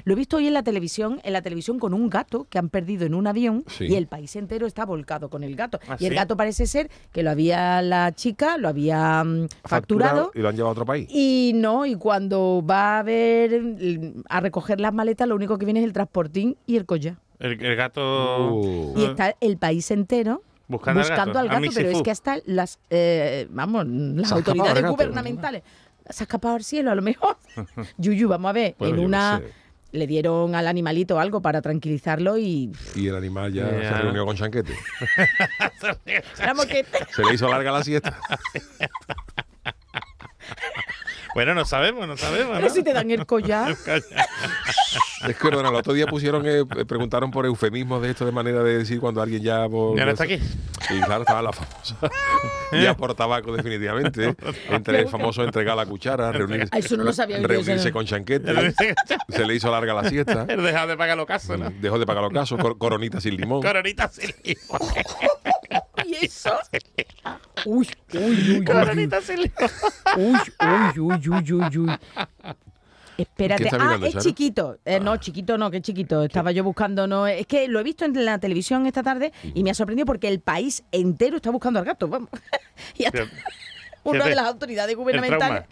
[0.05, 2.69] Lo he visto hoy en la televisión, en la televisión con un gato que han
[2.69, 3.85] perdido en un avión Sí.
[3.85, 5.79] y el país entero está volcado con el gato.
[5.87, 6.15] ¿Ah, y el sí?
[6.15, 10.55] gato parece ser que lo había la chica, lo había mm, facturado y lo han
[10.55, 11.07] llevado a otro país.
[11.11, 13.61] y no, y cuando va a ver
[14.29, 17.15] a recoger las maletas, lo único que viene es el transportín y el collar.
[17.39, 18.53] El, el gato.
[18.55, 18.93] Uh.
[18.97, 23.47] Y está el país entero Buscando al gato, al pero es que hasta las, eh,
[23.51, 24.93] vamos, las autoridades gato.
[24.93, 25.61] gubernamentales
[26.09, 27.37] se ha escapado al cielo, a lo mejor.
[27.97, 29.41] Yuyu, vamos a ver, Bueno, en una
[29.93, 34.35] le dieron al animalito algo para tranquilizarlo y Y el animal ya se reunió con
[34.35, 34.73] Chanquete.
[37.15, 38.19] Se le hizo larga la siesta.
[41.35, 42.51] Bueno, no sabemos, no sabemos.
[42.55, 42.73] pero ¿no?
[42.73, 43.75] si te dan el collar.
[45.27, 48.33] Es que, bueno, el otro día pusieron, eh, eh, preguntaron por eufemismos de esto de
[48.33, 49.69] manera de decir cuando alguien ya...
[49.69, 50.37] por- Ya no está aquí.
[50.89, 51.95] Y claro, estaba la famosa.
[52.73, 54.35] ya por tabaco, definitivamente.
[54.69, 58.73] Entre el famoso entregar la cuchara, reunirse, Ah, eso no lo sabía reunirse con Chanquete.
[59.29, 60.45] Se le hizo larga la siesta.
[60.49, 61.71] El dejar de pagar los casos, ¿no?
[61.79, 63.61] Dejó de pagar los casos, cor- coronita sin limón.
[63.61, 64.81] Coronita sin limón.
[66.05, 66.51] ¿Y eso?
[67.65, 68.65] Uy, uy, uy, uy.
[68.65, 69.51] Coronita se le-
[70.17, 71.97] Uy, uy, uy, uy, uy, uy.
[73.17, 74.23] Espérate, ¿Qué está ah, mirando, es Charo?
[74.23, 74.79] chiquito.
[74.85, 76.23] Eh, no, chiquito no, que chiquito.
[76.23, 77.27] Estaba yo buscando, no.
[77.27, 80.27] Es que lo he visto en la televisión esta tarde y me ha sorprendido porque
[80.27, 82.07] el país entero está buscando al gato.
[82.07, 82.29] Vamos.
[82.97, 83.25] y hasta
[84.03, 85.65] una de las autoridades gubernamentales.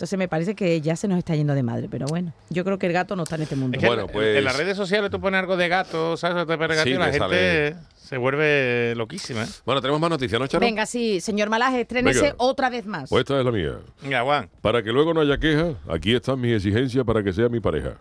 [0.00, 2.78] Entonces me parece que ya se nos está yendo de madre, pero bueno, yo creo
[2.78, 3.76] que el gato no está en este mundo.
[3.76, 6.46] Es que Bueno, en- pues- En las redes sociales tú pones algo de gato, ¿sabes?
[6.46, 9.42] Te pones gato Sí, y la gente se vuelve loquísima.
[9.42, 9.46] ¿eh?
[9.66, 10.64] Bueno, tenemos más noticias, ¿no, Charo?
[10.64, 12.34] Venga, sí, señor Malaje, estrénese Venga.
[12.38, 13.10] otra vez más.
[13.10, 13.72] Pues esta es la mía.
[14.02, 14.48] Venga, Juan.
[14.62, 17.96] Para que luego no haya queja, aquí están mis exigencias para que sea mi pareja.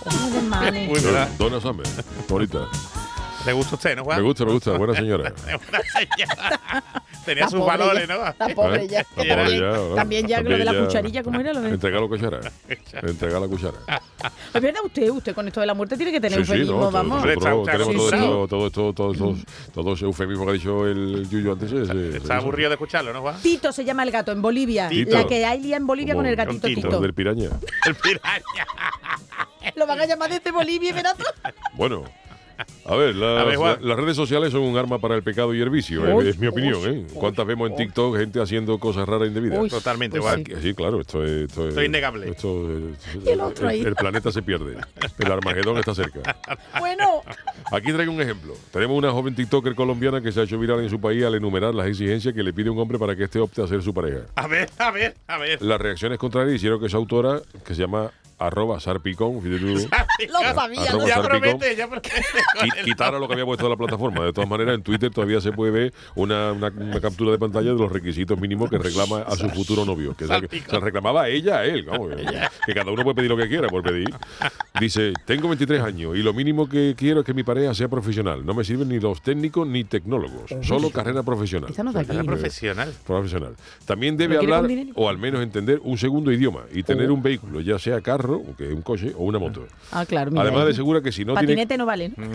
[0.00, 0.88] Joder, mane.
[0.92, 1.28] Uy, ¿verdad?
[1.38, 1.86] Donna Summer,
[2.28, 2.66] bonita.
[3.44, 4.18] ¿Le gusta usted, no, Juan?
[4.18, 5.32] Me gusta, me gusta, buena señora.
[5.68, 6.62] Una señora.
[7.24, 8.22] Tenía La sus valores, ya, ¿no?
[8.38, 8.88] La pobre ¿Eh?
[8.88, 8.98] ya.
[9.16, 9.94] La pobre También, ya, ¿no?
[9.94, 11.70] también ya lo de la cucharilla, ¿cómo era lo de?
[11.70, 12.40] Entrega la cuchara.
[13.02, 13.78] Entrega la cuchara.
[14.54, 17.22] Es verdad, usted, usted con esto de la muerte tiene que tener no, vamos.
[17.22, 19.38] Tenemos todos esos,
[19.72, 21.72] todo ese eufemismo que ha dicho el Yuyo antes.
[21.72, 23.36] Está aburrido de escucharlo, ¿no, Juan?
[23.42, 24.88] Tito se llama el gato en Bolivia.
[24.88, 25.16] Tito.
[25.16, 27.00] La que hay lía en Bolivia con el gatito Tito.
[27.00, 27.50] Del piraña.
[27.86, 28.66] El piraña.
[29.76, 31.16] Lo van a llamar desde Bolivia verás.
[31.74, 32.04] Bueno.
[32.84, 33.78] A ver, las, A ver, Juan.
[33.80, 36.38] la- las redes sociales son un arma para el pecado y el vicio, Uy, es
[36.38, 36.74] mi opinión.
[36.76, 37.06] uy, ¿eh?
[37.14, 39.58] ¿Cuántas vemos en TikTok gente haciendo cosas raras e indebidas?
[39.60, 40.44] Uy, Totalmente, pues Juan.
[40.46, 40.54] sí.
[40.62, 41.30] Sí, claro, esto es.
[41.48, 42.28] Esto, Esto es innegable.
[42.30, 42.68] Esto,
[43.24, 43.80] Y el otro ahí.
[43.80, 44.76] el planeta se pierde.
[45.18, 46.20] El Armagedón está cerca.
[46.78, 47.22] Bueno,
[47.70, 48.54] Aquí traigo un ejemplo.
[48.72, 51.74] Tenemos una joven TikToker colombiana que se ha hecho viral en su país al enumerar
[51.74, 54.20] las exigencias que le pide un hombre para que éste opte a ser su pareja.
[54.34, 55.62] A ver, a ver, a ver.
[55.62, 58.10] Las reacciones contrarias hicieron que su autora, que se llama
[58.46, 60.06] arroba sarpicón, fíjate tú, lo sabía.
[60.88, 61.22] Arroba Ya Sarpicón.
[61.40, 62.10] promete, ya promete.
[62.10, 64.24] qui- quitara lo que había puesto en la plataforma.
[64.24, 67.72] De todas maneras, en Twitter todavía se puede ver una, una- una captura de pantalla
[67.72, 70.14] de los requisitos mínimos que reclama a su futuro novio.
[70.16, 71.84] Que se, se reclamaba a ella, a él.
[71.84, 72.10] vamos,
[72.66, 74.08] que, cada uno puede pedir lo que quiera por pedir.
[74.80, 78.44] Dice, tengo 23 años y lo mínimo que quiero es que mi pareja sea profesional.
[78.44, 80.50] No me sirven ni los técnicos ni tecnólogos.
[80.62, 81.70] Solo carrera profesional.
[81.70, 82.12] Esta no aquí.
[82.26, 82.92] Profesional.
[83.06, 83.54] Profesional.
[83.84, 87.22] También debe ¿Lo quiere hablar o al menos entender un segundo idioma y tener un
[87.22, 89.66] vehículo, ya sea carro, que es un coche, o una moto.
[89.90, 90.42] Ah, claro, mira.
[90.42, 92.12] Además, le asegura que si no tiene Patinete no vale.
[92.16, 92.30] ¿no?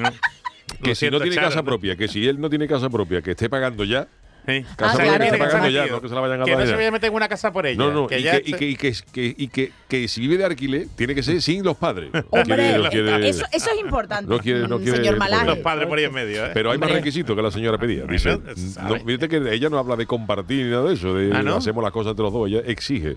[0.81, 3.21] que Lo si no tiene Charo, casa propia, que si él no tiene casa propia,
[3.21, 4.07] que esté pagando ya,
[4.47, 4.65] Sí.
[4.77, 6.61] Casa que tiene esté casa pagando ya, no que se la vayan a Que no
[6.61, 6.75] se ya.
[6.77, 7.77] vaya a meter en una casa por ella.
[7.77, 10.37] no, no, y ya que, y, que, y, que, que- y que- que si vive
[10.37, 12.09] de alquiler, tiene que ser sin los padres.
[12.13, 14.29] No Hombre, quiere- no quiere- eso, eso es importante.
[14.29, 15.45] no quiere- no mm, quiere señor poner- Malaje.
[15.47, 16.51] Los padres por ahí en medio, ¿eh?
[16.53, 18.03] Pero hay más requisitos que la señora pedía.
[18.05, 18.39] Dice,
[18.81, 21.57] no, que ella no habla de compartir ni nada de eso, de Ah, ¿no?
[21.57, 22.47] hacemos las cosas entre los dos.
[22.47, 23.15] Ella exige.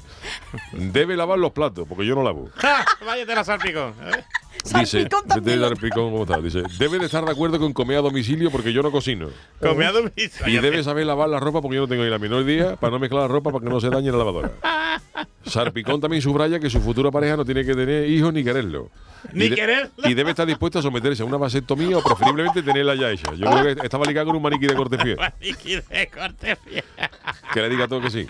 [0.73, 2.49] Debe lavar los platos, porque yo no lavo.
[2.57, 2.85] ¡Ja!
[3.07, 3.95] Váyate la salpicón.
[4.03, 4.25] ¿eh?
[4.65, 5.59] Dice, Salpicón también.
[5.59, 6.39] Dice, Salpicón, ¿cómo está?
[6.41, 9.29] Dice, debe de estar de acuerdo con comer a domicilio porque yo no cocino.
[9.61, 10.49] Come a domicilio.
[10.49, 12.93] Y debe saber lavar la ropa porque yo no tengo ni la menor idea para
[12.93, 14.53] no mezclar la ropa para que no se dañe la lavadora.
[15.45, 18.89] Sarpicón también subraya que su futura pareja no tiene que tener hijos ni quererlo.
[19.33, 19.91] Ni Y de-.
[20.05, 23.33] Y debe estar dispuesta a someterse a una vasectomía o preferiblemente tenerla ya hecha.
[23.35, 25.17] Yo creo que estaba ligada con un maniquí de corte fiel.
[25.41, 26.85] Maniquí de corte fiel.
[27.53, 28.27] Que le diga todo que sí.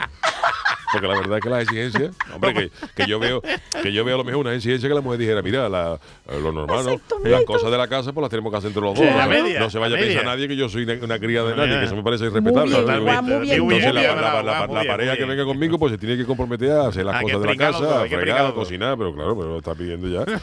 [0.93, 3.41] Porque la verdad es que las exigencias, hombre, que, que yo veo
[3.83, 6.53] que yo veo a lo mejor una exigencia que la mujer dijera, mira, la- lo
[6.53, 9.05] normal, las cosas de la casa pues las tenemos que hacer entre los dos.
[9.05, 9.31] La ¿no?
[9.31, 11.79] media, no se vaya a pensar nadie que yo soy una, una cría de nadie,
[11.79, 12.77] que eso me parece Muy irrespetable.
[12.77, 17.25] Entonces, la, pareja que venga conmigo, pues se tiene que comprometer a hacer las que
[17.25, 20.09] cosas de la casa, todo, a fregar, a cocinar, pero claro, pero lo está pidiendo
[20.09, 20.25] ya.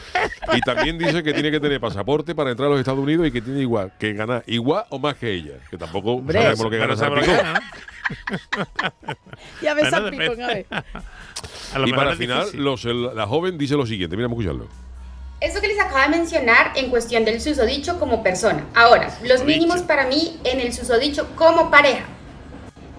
[0.54, 3.30] Y también dice que tiene que tener pasaporte para entrar a los Estados Unidos y
[3.32, 5.54] que tiene igual que ganar igual o más que ella.
[5.70, 6.94] Que tampoco Hombre, sabemos lo que gana
[9.62, 10.44] Ya ves Salpicón, depende.
[10.44, 10.66] a ver.
[11.86, 12.64] Y para el final, difícil.
[12.64, 14.68] los, el- la joven dice lo siguiente, mira, vamos a escucharlo.
[15.40, 18.64] Eso que les acabo de mencionar en cuestión del susodicho como persona.
[18.74, 22.04] Ahora, los mínimos para mí en el susodicho como pareja.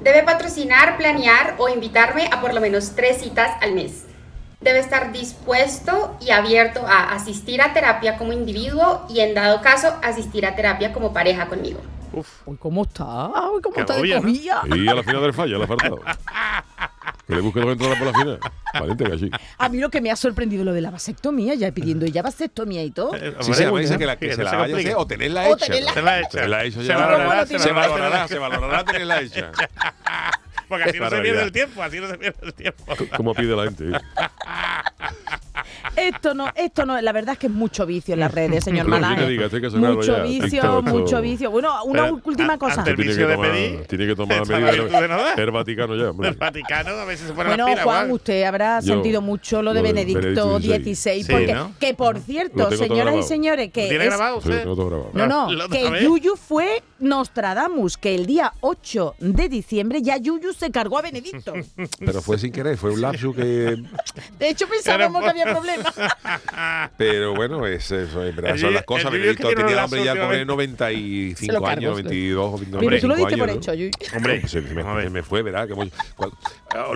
[0.02, 4.06] Debe patrocinar, planear o invitarme a por lo menos tres citas al mes.
[4.62, 9.96] Debe estar dispuesto y abierto a asistir a terapia como individuo y en dado caso
[10.04, 11.80] asistir a terapia como pareja conmigo.
[12.12, 12.28] Uf.
[12.46, 13.28] Uy, ¿cómo está?
[13.52, 14.22] Uy, ¿cómo Qué está de ¿no?
[14.22, 14.64] cogida?
[14.76, 16.02] Y a la final del fallo, le ha faltado.
[17.26, 18.40] Que le busque dos entradas por la final.
[18.74, 19.32] Valiente que así.
[19.60, 22.84] A mí lo que me ha sorprendido lo de la vasectomía, ya pidiendo ella vasectomía
[22.84, 23.16] y todo.
[23.16, 24.96] Eh, Sí, se llama, dice que, la, que se no la se vaya a hacer
[24.98, 25.68] o tenerla O hecha.
[25.68, 26.32] tenerla- Se la ha hecho.
[26.40, 27.46] Se la Se ya.
[27.48, 29.52] Se Se valorará, se valorará tenerla hecha.
[30.70, 32.86] Porque así no se pierde el tiempo, así no se pierde el tiempo.
[33.18, 33.86] Como pide la gente.
[35.96, 36.10] ¿eh?
[36.10, 38.86] Esto no, esto no, la verdad es que es mucho vicio en las redes, señor
[38.86, 39.40] sí Malaje.
[39.78, 40.24] mucho ya.
[40.24, 41.52] vicio, TikTok, mucho vicio.
[41.52, 42.84] Bueno, una Pero, última a- cosa.
[42.84, 45.38] Tiene que de tomar, pedir, tiene que tomar medidas.
[45.38, 46.30] El Vaticano ya, hombre.
[46.30, 48.12] El Vaticano, a ver si se pone Bueno, Juan, Juan.
[48.12, 51.72] usted habrá Yo- sentido mucho lo de Benedicto XVI, Sí, porque ¿no?
[51.80, 54.62] que por cierto, señoras y señores, que ¿Tiene es- grabado Sí, usted?
[54.62, 55.12] tengo todo grabado.
[55.14, 56.04] no, no, que.
[56.04, 61.54] Yuyu fue Nostradamus, que el día 8 de diciembre ya Yuyu se cargó a Benedicto.
[62.00, 63.42] Pero fue sin querer, fue un lapsus que.
[64.40, 65.69] De hecho pensábamos que había problemas.
[66.98, 69.12] Pero bueno, es, eso, es verdad, son las cosas.
[69.12, 70.46] Benedicto es que tiene tenía hambre ya últimamente.
[70.46, 73.40] 95 Se lo años, cargó, 22 o 25 Mira, tú lo diste años.
[73.40, 73.56] por ¿no?
[73.62, 73.92] hecho, Yuyu.
[74.16, 74.62] Hombre, Se,
[75.10, 75.68] me, fue, ¿verdad?
[75.68, 76.32] Que hemos- cual-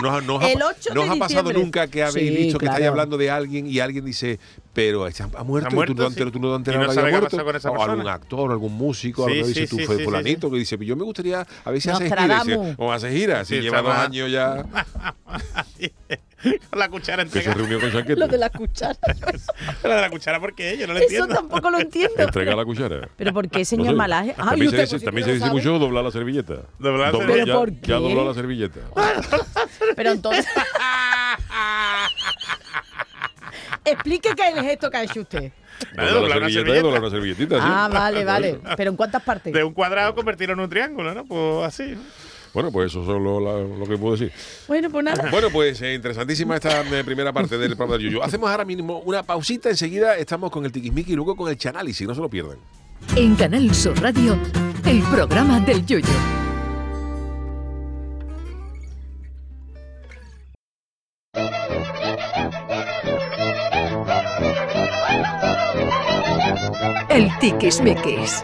[0.01, 2.65] ¿Nos, nos ha, El 8 nos de ha pasado nunca que habéis Sí, dicho que
[2.65, 4.39] estáis hablando de alguien y alguien dice,
[4.73, 6.15] pero ha muerto, Ha y muerto, tú no, sí.
[6.15, 7.43] te- tú no enteras no que haya sabe qué ha muerto?
[7.45, 10.51] con esa o algún actor, algún músico, Sí, sí, dice tú sí, fue sí, fulanito,
[10.51, 12.23] que dice, yo me gustaría a ver si hace gira.
[12.23, 12.65] Y Nostradamus.
[12.67, 14.63] dice, O hace gira, si lleva dos años ya
[16.69, 17.57] Con la cuchara que se entregada.
[17.61, 18.19] reunió con Sanquete.
[18.19, 18.97] Lo de la cuchara.
[19.83, 20.77] Lo de la cuchara, ¿por qué?
[20.77, 21.35] Yo no lo Eso entiendo.
[21.35, 22.21] tampoco lo entiendo.
[22.23, 23.09] Entrega la cuchara.
[23.17, 23.93] Pero ¿por qué, No señor sé.
[23.93, 24.35] Malaje?
[24.37, 26.55] Ay, También usted, se dice, pues, también se dice mucho doblar la servilleta.
[26.79, 27.37] Doblar la servilleta.
[27.39, 27.91] ya, ¿Pero por ya qué?
[27.93, 28.79] dobló la servilleta.
[29.95, 30.45] Pero entonces.
[33.85, 35.51] Explique qué es el gesto que ha hecho usted.
[35.97, 36.81] Vale, Doblar doblar la una servilleta, servilleta.
[36.83, 37.55] doblar una servilletita.
[37.57, 37.61] sí.
[37.67, 38.59] Ah, vale, vale.
[38.77, 39.51] Pero ¿en cuántas partes?
[39.53, 41.25] De un cuadrado convertirlo en un triángulo, ¿no?
[41.25, 41.95] Pues así.
[41.95, 42.01] ¿no?
[42.53, 44.31] Bueno, pues eso es lo, que puedo decir.
[44.67, 45.29] Bueno, pues nada.
[45.31, 48.21] Bueno, pues eh, interesantísima esta eh, primera parte del programa del Yuyu.
[48.21, 52.07] Hacemos ahora mismo una pausita, enseguida estamos con el tiquismiqui y luego con el chanálisis,
[52.07, 52.57] no se lo pierdan.
[53.15, 54.37] En Canal Sur Radio,
[54.85, 56.42] el programa del Yoyo.
[67.13, 68.43] El Tiquismiquis.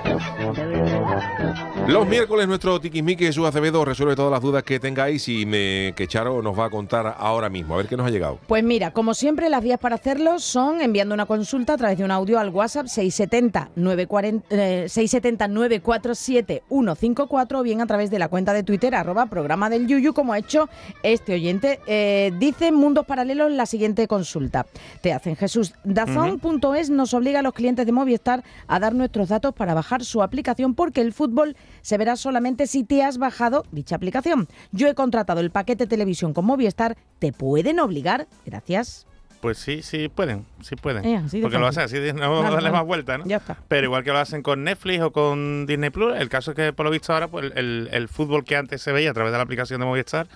[1.89, 6.05] Los miércoles nuestro tiquismiqui Jesús Acevedo resuelve todas las dudas que tengáis y me, que
[6.08, 7.73] Charo nos va a contar ahora mismo.
[7.73, 8.38] A ver qué nos ha llegado.
[8.45, 12.03] Pues mira, como siempre, las vías para hacerlo son enviando una consulta a través de
[12.03, 18.62] un audio al WhatsApp 670-940, eh, 670-947-154 o bien a través de la cuenta de
[18.62, 20.69] Twitter, arroba programa del Yuyu, como ha hecho
[21.01, 21.79] este oyente.
[21.88, 24.67] Eh, dice Mundos Paralelos la siguiente consulta.
[25.01, 25.73] Te hacen Jesús.
[25.84, 30.22] Dazón.es nos obliga a los clientes de Movistar a dar nuestros datos para bajar su
[30.24, 34.48] aplicación porque el fútbol se verá solamente si te has bajado dicha aplicación.
[34.72, 36.98] Yo he contratado el paquete televisión con Movistar.
[37.19, 38.28] ¿Te pueden obligar?
[38.45, 39.06] Gracias.
[39.41, 41.06] Pues sí, sí pueden, sí pueden.
[41.06, 42.72] Eh, Porque lo hacen así, no Nada, darle nada.
[42.80, 43.26] más vuelta, ¿no?
[43.26, 43.56] Ya está.
[43.69, 46.74] Pero igual que lo hacen con Netflix o con Disney Plus, el caso es que
[46.74, 49.38] por lo visto ahora pues, el, el fútbol que antes se veía a través de
[49.38, 50.28] la aplicación de Movistar,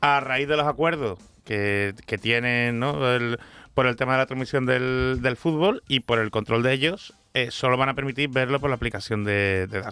[0.00, 3.06] a raíz de los acuerdos que, que tienen ¿no?
[3.12, 3.38] El-
[3.74, 7.12] por el tema de la transmisión del, del fútbol y por el control de ellos,
[7.34, 9.82] eh, solo van a permitir verlo por la aplicación de, de.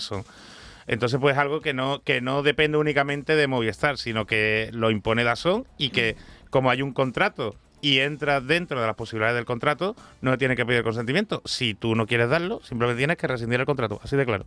[0.86, 5.24] Entonces, pues algo que no, que no depende únicamente de Movistar, sino que lo impone
[5.24, 6.16] DAZN y que
[6.50, 10.64] como hay un contrato y entras dentro de las posibilidades del contrato, no tiene que
[10.64, 11.42] pedir consentimiento.
[11.44, 14.00] Si tú no quieres darlo, simplemente tienes que rescindir el contrato.
[14.02, 14.44] Así de claro.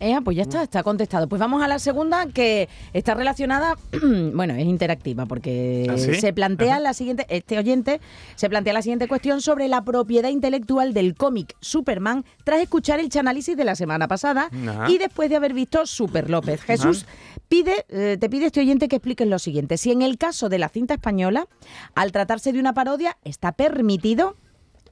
[0.00, 1.28] Eh, pues ya está, está contestado.
[1.28, 3.76] Pues vamos a la segunda que está relacionada,
[4.32, 6.14] bueno, es interactiva porque ¿Ah, sí?
[6.14, 6.80] se plantea Ajá.
[6.80, 8.00] la siguiente, este oyente
[8.34, 13.10] se plantea la siguiente cuestión sobre la propiedad intelectual del cómic Superman tras escuchar el
[13.18, 14.90] análisis de la semana pasada Ajá.
[14.90, 16.62] y después de haber visto Super López.
[16.62, 17.04] Jesús
[17.48, 19.76] pide, eh, te pide este oyente que expliques lo siguiente.
[19.76, 21.46] Si en el caso de la cinta española,
[21.94, 24.36] al tratarse de una parodia, está permitido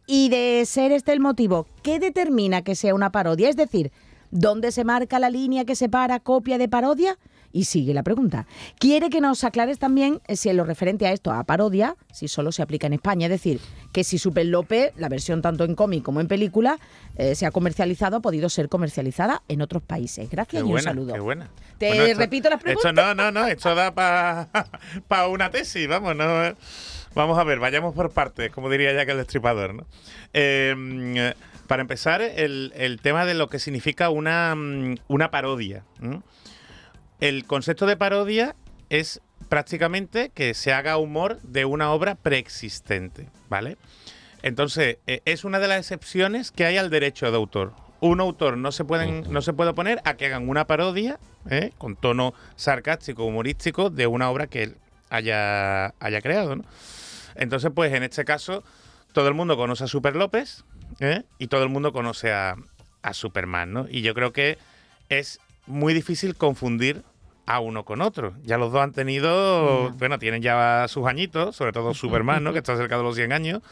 [0.07, 3.49] y de ser este el motivo, ¿qué determina que sea una parodia?
[3.49, 3.91] Es decir,
[4.31, 7.19] ¿dónde se marca la línea que separa copia de parodia?
[7.51, 8.47] Y sigue la pregunta.
[8.79, 12.29] Quiere que nos aclares también eh, si en lo referente a esto, a parodia, si
[12.29, 13.25] solo se aplica en España.
[13.27, 13.59] Es decir,
[13.91, 16.79] que si Super López, la versión tanto en cómic como en película,
[17.17, 20.29] eh, se ha comercializado, ha podido ser comercializada en otros países.
[20.29, 21.15] Gracias Qué y buena, un saludo.
[21.15, 21.49] qué buena.
[21.79, 22.91] Te Bueno, esto- repito las preguntas.
[22.91, 24.51] Esto no, no, no, esto da para
[25.29, 26.45] una tesis, vamos, no.
[26.45, 26.55] eh.
[27.15, 29.87] Vamos a ver, vayamos por partes, como diría ya que el destripador, ¿no?
[30.35, 31.33] Eh,
[31.69, 35.85] para empezar, el, el tema de lo que significa una, mm, una parodia.
[37.21, 38.57] El concepto de parodia
[38.89, 43.77] es prácticamente que se haga humor de una obra preexistente, ¿vale?
[44.43, 47.75] Entonces, eh, es una de las excepciones que hay al derecho de autor.
[48.01, 51.19] Un autor no se, pueden, no se puede oponer a que hagan una parodia
[51.51, 51.73] ¿eh?
[51.77, 54.77] con tono sarcástico, humorístico, de una obra que él
[55.11, 56.57] haya, haya creado.
[56.57, 56.65] ¿no?
[57.35, 58.63] Entonces, pues en este caso,
[59.13, 60.65] todo el mundo conoce a Super López
[61.01, 61.23] ¿eh?
[61.39, 62.55] y todo el mundo conoce a,
[63.03, 63.73] a Superman.
[63.73, 63.87] ¿no?
[63.91, 64.59] Y yo creo que
[65.09, 67.03] es muy difícil confundir
[67.47, 68.35] a uno con otro.
[68.45, 72.53] Ya los dos han tenido, bueno, tienen ya sus añitos, sobre todo Superman, ¿no?
[72.53, 73.63] que está cerca de los 100 años.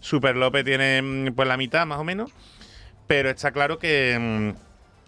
[0.00, 2.30] Super López tiene mm, pues la mitad más o menos.
[3.08, 4.54] Pero está claro que,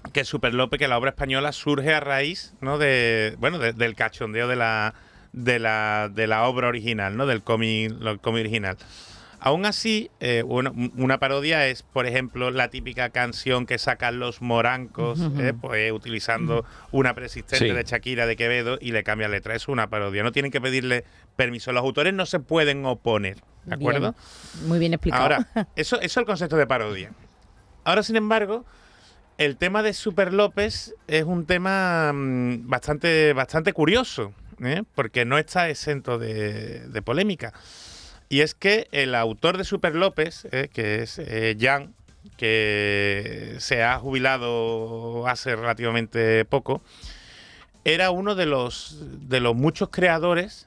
[0.06, 2.78] mm, que Super López, que la obra española surge a raíz, ¿no?
[2.78, 4.94] De, bueno, de- del cachondeo de la,
[5.32, 7.26] de la, de la obra original, ¿no?
[7.26, 8.76] Del cómic, cómic original.
[9.40, 14.42] Aún así, eh, una, una parodia es, por ejemplo, la típica canción que sacan los
[14.42, 17.72] morancos, eh, pues, utilizando una preexistente Sí.
[17.72, 19.54] de Shakira de Quevedo y le cambian letra.
[19.54, 20.22] Es una parodia.
[20.22, 21.04] No tienen que pedirle
[21.36, 21.72] permiso.
[21.72, 23.36] Los autores no se pueden oponer.
[23.64, 24.14] ¿De acuerdo?
[24.54, 25.22] Bien, muy bien explicado.
[25.22, 27.12] Ahora, eso, eso es el concepto de parodia.
[27.84, 28.64] Ahora, sin embargo,
[29.36, 34.82] el tema de Super López es un tema mm, bastante, bastante curioso, ¿eh?
[34.96, 37.52] porque no está exento de, de polémica.
[38.28, 41.94] Y es que el autor de Super López, eh, que es eh, Jan,
[42.36, 46.82] que se ha jubilado hace relativamente poco,
[47.84, 50.66] era uno de los, de los muchos creadores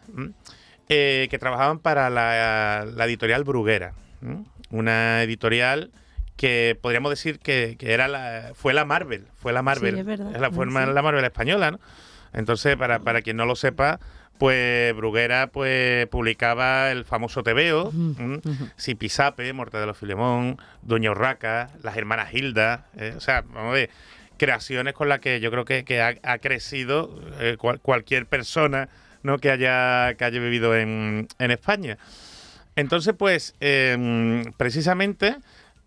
[0.90, 3.94] eh, que trabajaban para la, la editorial Bruguera.
[4.22, 4.44] ¿m?
[4.72, 5.92] Una editorial
[6.36, 10.32] que podríamos decir que, que era la, fue la Marvel, fue la Marvel, es verdad.
[10.40, 10.72] la, fue Sí.
[10.74, 11.80] la Marvel española, ¿no?
[12.34, 14.00] Entonces, para, para quien no lo sepa,
[14.42, 18.42] pues Bruguera pues publicaba el famoso TVO, ¿m?
[18.76, 23.92] Sipisape, Mortadelo Filemón, Doña Urraca, las hermanas Hilda, eh, o sea, vamos a ver,
[24.38, 28.90] creaciones con las que yo creo que, que ha, ha crecido eh, cual- cualquier persona
[29.22, 29.38] ¿no?
[29.38, 32.00] que, haya, que haya vivido en, en España.
[32.76, 35.38] Entonces, pues, eh, precisamente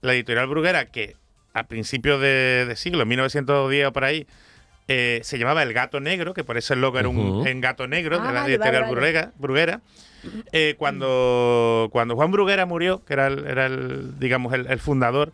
[0.00, 1.16] la editorial Bruguera, que
[1.54, 4.28] a principios de, de siglo, en 1910 o por ahí,
[4.88, 8.18] eh, se llamaba El Gato Negro, que por eso el logo era un, gato negro
[8.20, 8.94] Ah, de la vale, editorial vale, vale.
[8.94, 9.80] Bruguera, Bruguera.
[10.52, 15.32] Eh, cuando, cuando Juan Bruguera murió, que era el, era el, digamos, el, el fundador,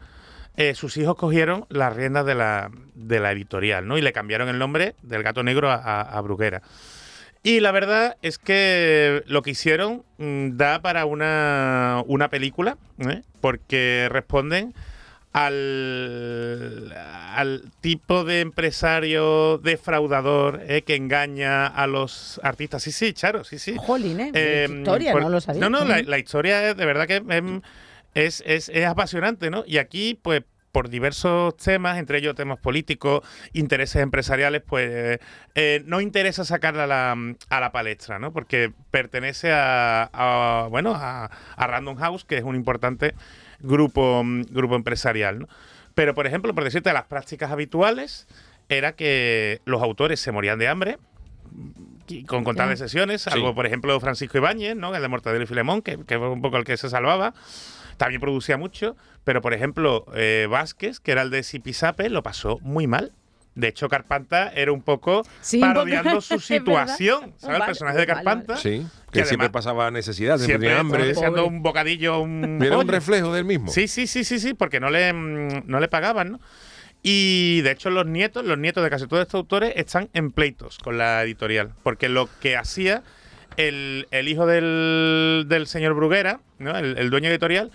[0.56, 3.96] eh, sus hijos cogieron las riendas de la, de la editorial, ¿no?
[3.98, 6.62] Y le cambiaron el nombre del gato negro a, a- a Bruguera.
[7.42, 13.22] Y la verdad es que lo que hicieron mm, da para una, una película, ¿eh?
[13.40, 14.74] porque responden
[15.32, 20.82] al, al tipo de empresario defraudador ¿eh?
[20.82, 22.82] que engaña a los artistas.
[22.82, 23.74] Sí, sí, Charo, sí, sí.
[23.78, 24.30] Jolín, ¿eh?
[24.34, 25.60] Eh, historia, por- no lo sabía.
[25.60, 27.60] No, no, la historia es de verdad que em,
[28.14, 29.64] es, es, es apasionante, ¿no?
[29.66, 35.18] Y aquí, pues, por diversos temas, entre ellos temas políticos, intereses empresariales, pues
[35.56, 37.16] eh, no interesa sacarla a la,
[37.48, 38.32] a la palestra, ¿no?
[38.32, 41.24] Porque pertenece a, a, bueno, a,
[41.56, 43.14] a Random House, que es un importante
[43.61, 45.49] grupo, mm, grupo empresarial, ¿no?
[45.94, 48.27] Pero, por ejemplo, por decirte, las prácticas habituales
[48.68, 50.99] era que los autores se morían de hambre,
[52.27, 52.85] con contadas Ya.
[52.87, 54.94] sesiones, algo por ejemplo Francisco Ibáñez, ¿no?
[54.94, 57.35] el de Mortadelo y Filemón, que, que fue un poco el que se salvaba.
[57.96, 62.59] También producía mucho, pero por ejemplo eh, Vázquez, que era el de Sipisape, lo pasó
[62.62, 63.12] muy mal.
[63.54, 67.34] De hecho, Carpanta era un poco Sí, parodiando su situación.
[67.36, 67.60] ¿Sabes?
[67.60, 68.56] el personaje de vale, Carpanta.
[68.56, 71.14] Sí, que, Que siempre además- pasaba necesidad, siempre, Siempre tenía hambre.
[71.14, 71.42] Pobre.
[71.42, 73.70] un bocadillo, un Era un reflejo del mismo.
[73.70, 76.40] Sí, sí, sí, sí, sí, porque no le, mm, no le pagaban, ¿no?
[77.02, 80.78] Y de hecho los nietos, los nietos de casi todos estos autores están en pleitos
[80.78, 83.02] con la editorial, porque lo que hacía
[83.56, 86.76] el, el hijo del, del señor Bruguera, ¿no?
[86.76, 87.70] el, el dueño editorial,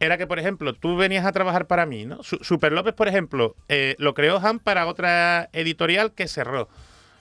[0.00, 2.22] era que, por ejemplo, tú venías a trabajar para mí, ¿no?
[2.22, 6.68] Su- Super López, por ejemplo, eh, lo creó Han para otra editorial que cerró.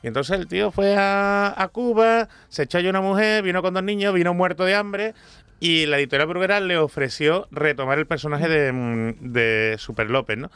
[0.03, 3.73] Y entonces el tío fue a, a Cuba, se echó allí una mujer, vino con
[3.75, 5.13] dos niños, vino muerto de hambre
[5.59, 10.49] y la editorial Bruguera le ofreció retomar el personaje de, mm, de Super López, ¿no?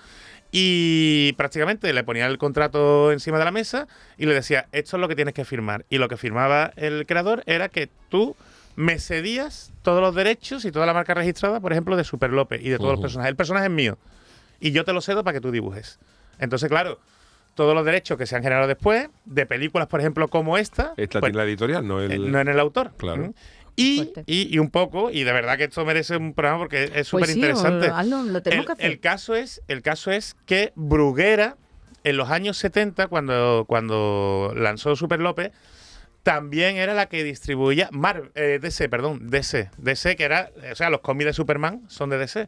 [0.51, 5.01] Y prácticamente le ponía el contrato encima de la mesa y le decía, esto es
[5.01, 5.85] lo que tienes que firmar.
[5.89, 8.35] Y lo que firmaba el creador era que tú
[8.75, 12.61] me cedías todos los derechos y toda la marca registrada, por ejemplo, de Super López
[12.63, 13.29] y de todos los personajes.
[13.29, 13.97] El personaje es mío.
[14.59, 15.99] Y yo te lo cedo para que tú dibujes.
[16.39, 16.99] Entonces, claro,
[17.53, 21.19] todos los derechos que se han generado después, de películas, por ejemplo, como esta, Esta
[21.19, 22.11] pues, tiene la editorial, no el.
[22.11, 22.91] eh, no en el autor.
[22.97, 23.27] Claro.
[23.27, 23.33] ¿Mm?
[23.77, 27.07] Y, y, y un poco, y de verdad que esto merece un programa porque es
[27.09, 27.89] súper Pues sí, interesante.
[27.89, 28.85] lo tenemos el, que hacer.
[28.85, 31.57] el caso es, el caso es que Bruguera,
[32.05, 35.51] en los años 70, cuando, cuando lanzó Super López,
[36.25, 40.89] también era la que distribuía Mar, eh, DC, perdón, DC, DC que era, o sea,
[40.89, 42.47] los cómics de Superman son de DC.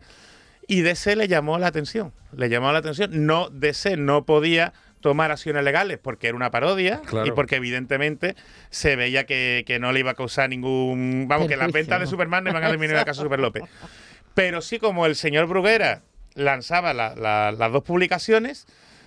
[0.67, 3.11] Y DC le llamó la atención, le llamó la atención.
[3.27, 7.27] No, DC no podía tomar acciones legales porque era una parodia Claro.
[7.27, 8.35] y porque evidentemente
[8.71, 11.27] se veía que, que no le iba a causar ningún...
[11.27, 13.39] Vamos, que las ventas de Superman no iban a disminuir en el caso de Super
[13.39, 13.63] López.
[14.33, 16.01] Pero sí, como el señor Bruguera
[16.33, 18.65] lanzaba la- la- las dos publicaciones,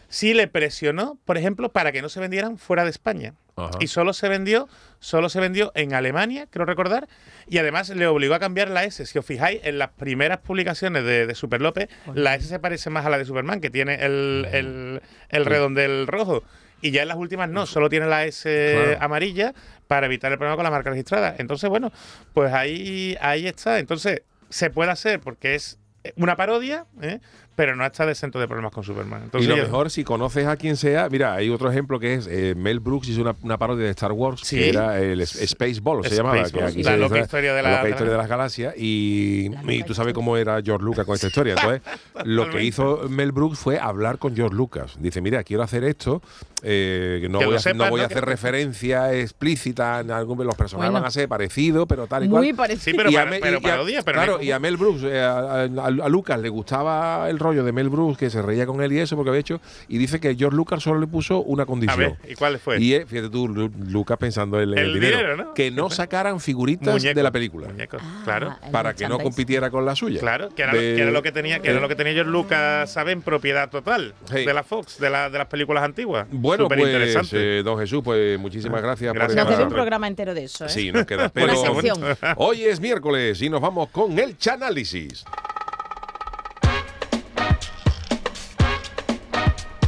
[0.08, 3.34] sí le presionó, por ejemplo, para que no se vendieran fuera de España.
[3.66, 3.78] Ajá.
[3.80, 4.68] Y solo se vendió,
[4.98, 7.08] solo se vendió en Alemania, creo recordar,
[7.48, 9.04] y además le obligó a cambiar la S.
[9.06, 12.90] Si os fijáis, en las primeras publicaciones de, de Super López, la S se parece
[12.90, 16.42] más a la de Superman, que tiene el, el, el redondel rojo.
[16.82, 19.04] Y ya en las últimas no, solo tiene la S Claro.
[19.04, 19.52] amarilla
[19.86, 21.34] para evitar el problema con la marca registrada.
[21.38, 21.92] Entonces, bueno,
[22.32, 23.78] pues ahí, ahí está.
[23.78, 25.78] Entonces, se puede hacer porque es
[26.16, 27.20] una parodia, ¿eh?
[27.60, 29.20] Pero no está exento de problemas con Superman.
[29.20, 32.14] Y Entonces, lo yo- mejor, si conoces a quien sea, mira, hay otro ejemplo que
[32.14, 34.56] es eh, Mel Brooks hizo una, una parodia de Star Wars, Sí.
[34.56, 36.36] que era el S- Spaceball, se llamaba.
[36.36, 38.28] Que Spaceballs, aquí la se loca dice- historia de la la- loca historia de las
[38.28, 38.74] galaxias.
[38.78, 41.54] Y, La y tú sabes cómo era George Lucas con esta historia.
[41.60, 41.82] Entonces,
[42.24, 44.96] lo que hizo Mel Brooks fue hablar con George Lucas.
[44.98, 46.22] Dice, mira, quiero hacer esto,
[46.62, 48.06] eh, no voy, lo a, hacer- no sepas, voy a ¿no?
[48.06, 51.02] hacer Que- referencia explícita, en algún, los personajes Bueno.
[51.02, 52.42] van a ser parecidos, pero tal y cual.
[52.44, 52.84] Muy parecido.
[52.84, 54.58] Sí, pero, Y a para- Me- pero y a- parodia, pero claro, no- y a
[54.58, 58.16] Mel Brooks, eh, a, a- a Lucas le gustaba el rollo rollo de Mel Brooks
[58.18, 59.60] que se reía con él y eso porque había hecho.
[59.88, 61.98] Y dice que George Lucas solo le puso una A condición.
[61.98, 62.80] ver, ¿y cuál fue?
[62.80, 65.54] Y es, fíjate tú, Lu- Lucas pensando en el, El dinero, dinero, ¿no?
[65.54, 67.68] que no sacaran figuritas de la película.
[67.98, 68.56] Ah, claro.
[68.70, 70.20] Para que no compitiera con la suya.
[70.20, 72.30] Claro, que era, De- que era lo que tenía, que era lo que tenía George
[72.30, 73.22] Lucas, ¿saben?
[73.22, 76.26] Propiedad total de la Fox, de, la, de las películas antiguas.
[76.30, 80.34] Bueno, pues, eh, don Jesús, pues muchísimas gracias, Gracias Nos por debe un programa entero
[80.34, 80.68] de eso, ¿eh?
[80.68, 81.22] Sí, nos queda.
[81.34, 81.98] Una Pero sección.
[82.36, 85.24] hoy es miércoles y nos vamos con el Chanálisis.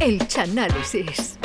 [0.03, 1.39] El Chanálisis.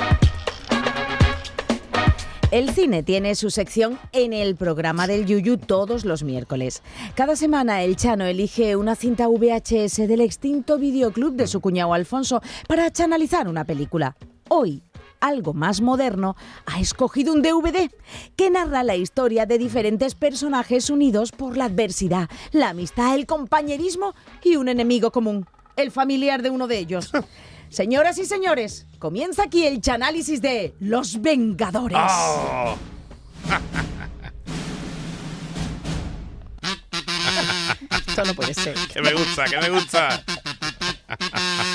[2.50, 6.82] El cine tiene su sección en el programa del Yuyu todos los miércoles.
[7.14, 12.42] Cada semana el Chano elige una cinta VHS del extinto videoclub de su cuñado Alfonso
[12.66, 14.16] para chanalizar una película.
[14.48, 14.82] Hoy,
[15.20, 16.34] algo más moderno,
[16.66, 17.88] ha escogido un DVD
[18.34, 24.14] que narra la historia de diferentes personajes unidos por la adversidad, la amistad, el compañerismo
[24.42, 25.46] y un enemigo común,
[25.76, 27.12] el familiar de uno de ellos.
[27.70, 31.98] Señoras y señores, comienza aquí el chanálisis de Los Vengadores.
[32.00, 32.76] ¡Oh!
[38.08, 38.74] Esto no puede ser.
[38.92, 40.24] Que me gusta, que me gusta.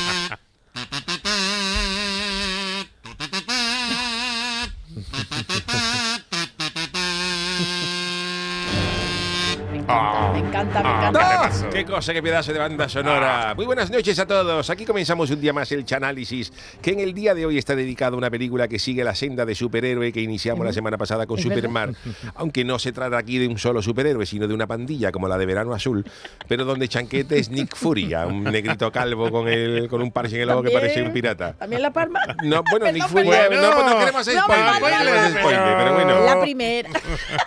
[9.88, 10.32] Ah.
[10.34, 11.20] Me encanta, me Ah, encanta.
[11.20, 11.42] ¿qué ¡Ah!
[11.42, 11.70] pasó?
[11.70, 13.54] ¡Qué cosa, qué pedazo de banda sonora!
[13.56, 14.70] Muy buenas noches a todos.
[14.70, 18.16] Aquí comenzamos un día más el Chanálisis, que en el día de hoy está dedicado
[18.16, 21.38] a una película que sigue la senda de superhéroe que iniciamos la semana pasada con
[21.38, 21.96] Superman.
[22.36, 25.38] Aunque no se trata aquí de un solo superhéroe, sino de una pandilla como la
[25.38, 26.06] de Verano Azul,
[26.48, 30.44] pero donde Chanquete es Nick Furia, un negrito calvo con, el, con un parche en
[30.44, 31.54] el ojo que parece un pirata.
[31.54, 32.22] ¿También La Palma?
[32.44, 33.48] No, bueno, Nick Furia.
[33.50, 33.70] perdón.
[33.70, 34.72] No, pues no queremos hacer No, spoiler.
[34.72, 36.26] no pero bueno.
[36.26, 36.90] La primera.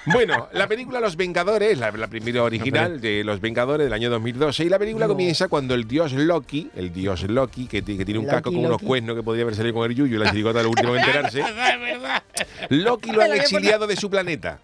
[0.07, 4.65] Bueno, la película Los Vengadores, la, la primera original de Los Vengadores del año 2012,
[4.65, 8.19] y la película comienza cuando el dios Loki, el dios Loki, que, ti- que tiene
[8.21, 8.85] un Loki, casco con unos Loki.
[8.87, 11.43] cuernos que podría haber salido con el yuyu la chirigota lo último en enterarse.
[12.71, 14.59] Loki lo han exiliado de su planeta.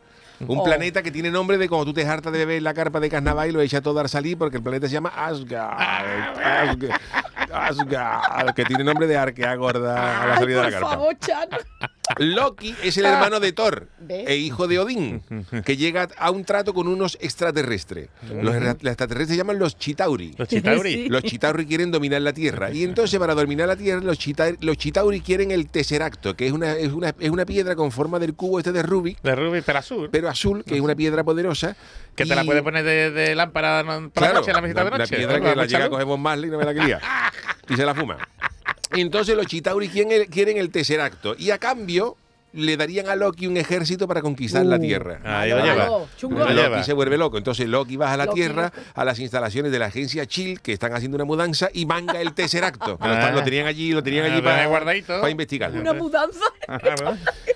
[0.47, 0.65] Un Oh.
[0.65, 3.49] planeta que tiene nombre de cuando tú te hartas de beber la carpa de carnaval
[3.49, 5.81] y lo echa todo a salir porque el planeta se llama Asgard.
[5.81, 7.01] Asgard,
[7.53, 10.91] Asgard, que tiene nombre de arquea gorda a la Ay, salida de por la carpa.
[10.91, 11.57] favor, Chano.
[12.19, 14.29] Loki es el hermano de Thor ¿Ves?
[14.29, 15.23] e hijo de Odín,
[15.65, 18.09] que llega a un trato con unos extraterrestres.
[18.29, 20.35] Los, los extraterrestres se llaman los Chitauri.
[20.37, 20.93] Los Chitauri.
[20.93, 21.09] Sí.
[21.09, 22.71] Los Chitauri quieren dominar la Tierra.
[22.71, 26.53] Y entonces, para dominar la Tierra, los, Chita- los Chitauri quieren el Tesseracto, que es
[26.53, 29.63] una, es, una, es una piedra con forma del cubo este de Rubik, De Ruby
[29.65, 30.09] pero azul.
[30.13, 31.77] pero azul, que es una piedra poderosa.
[32.17, 34.61] Que te la y- puedes poner de, de lámpara por Claro, la noche, en la
[34.63, 35.03] visita de noche.
[35.03, 35.43] Una piedra ¿no?
[35.45, 35.91] que la Mucha llega a luz.
[35.91, 37.01] coger Bob Marley y no me la quería.
[37.69, 38.19] Y se la fuma.
[38.93, 41.35] Entonces los Chitauri quieren el, quieren el Tesseracto.
[41.39, 42.17] Y a cambio
[42.53, 45.21] le darían a Loki un ejército para conquistar la Tierra.
[45.25, 45.87] Ahí lo lleva.
[45.87, 46.83] Lo Loki lleva.
[46.83, 47.39] se vuelve loco.
[47.39, 50.73] Entonces Loki baja a la Loki, Tierra, a las instalaciones de la agencia Chill, que
[50.73, 52.93] están haciendo una mudanza, y manga el Tesseracto.
[52.93, 53.15] lo, Ah.
[53.15, 55.21] están- lo tenían allí, lo tenían Ah, allí lo para, guardadito.
[55.21, 55.81] para investigarlo.
[55.81, 56.41] Una mudanza.
[56.69, 56.79] Ah.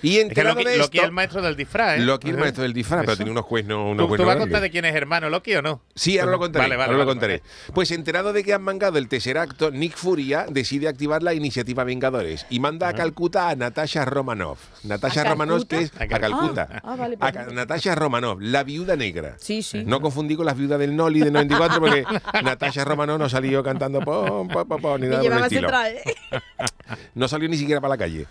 [0.03, 2.01] Y Es que enterado Loki, de Loki es esto, el maestro del disfraz, ¿eh?
[2.01, 4.61] Loki el maestro del disfraz, pero tiene unos cuernos, unos ¿Tú, tú vas a contar
[4.61, 5.81] de quién es hermano Loki o no?
[5.95, 6.65] Sí, ahora lo contaré.
[6.65, 7.43] Vale, vale, ahora lo vale, contaré.
[7.73, 12.47] Pues enterado de que han mangado el Tesseracto, Nick Furia decide activar la iniciativa Vengadores
[12.51, 14.59] y manda a Calcuta a Natasha Romanoff.
[14.87, 15.77] Natasha ¿A Romanoff, Calcuta?
[15.77, 16.69] que es A a Cal- Calcuta.
[16.73, 19.37] Ah, ah, vale, A Natasha Romanoff, la viuda negra.
[19.39, 19.83] Sí, sí.
[19.85, 22.05] No confundí con las viudas del Noli de 94 porque
[22.43, 25.69] Natasha Romanoff no salió cantando pom, pom, pom, pom, ni nada por el estilo.
[27.15, 28.27] No salió ni siquiera para la calle.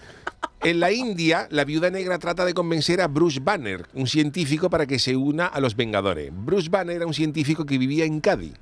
[0.65, 4.85] En la India, la viuda negra trata de convencer a Bruce Banner, un científico, para
[4.85, 6.31] que se una a los Vengadores.
[6.33, 8.53] Bruce Banner era un científico que vivía en Cádiz,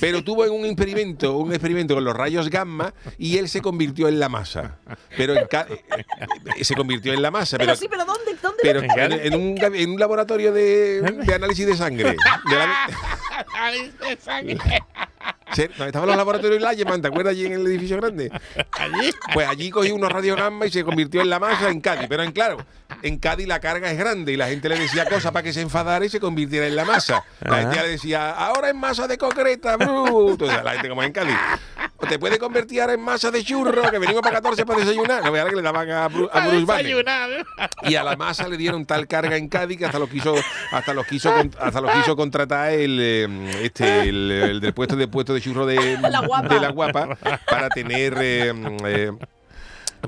[0.00, 4.20] pero tuvo un experimento, un experimento con los rayos gamma y él se convirtió en
[4.20, 4.78] la masa.
[5.16, 8.34] Pero en eh, se convirtió en la masa, Pero pero, sí, pero ¿dónde?
[8.42, 8.58] ¿Dónde?
[8.62, 12.10] pero En en, en un, en un laboratorio de, de análisis de sangre.
[12.50, 12.88] De la-
[13.98, 14.56] Se-
[15.78, 18.30] no, estaban los laboratorios Layeman, ¿te acuerdas allí en el edificio grande?
[18.72, 19.10] Allí.
[19.32, 22.06] Pues allí cogí unos radiogamma y se convirtió en la masa en Cádiz.
[22.08, 22.58] Pero en claro,
[23.04, 25.60] en Cádiz la carga es grande y la gente le decía cosas para que se
[25.60, 27.22] enfadara y se convirtiera en la masa.
[27.40, 30.44] La gente ya le decía, ahora en masa de concreta, bruto.
[30.46, 31.36] O sea, la gente como en Cádiz.
[31.96, 35.22] O te puede convertir ahora en masa de churro, que venimos para 14 para desayunar.
[35.24, 37.46] No veas que le daban a, Bru- a A Bruce Banner.
[37.82, 40.34] Y a la masa le dieron tal carga en Cádiz que hasta los quiso,
[40.72, 43.28] hasta los quiso, hasta los quiso contratar el, eh,
[43.62, 46.48] este, el, el del puesto de puesto de churro de La guapa.
[46.54, 47.16] de la guapa
[47.48, 48.52] para tener eh,
[48.86, 49.12] eh,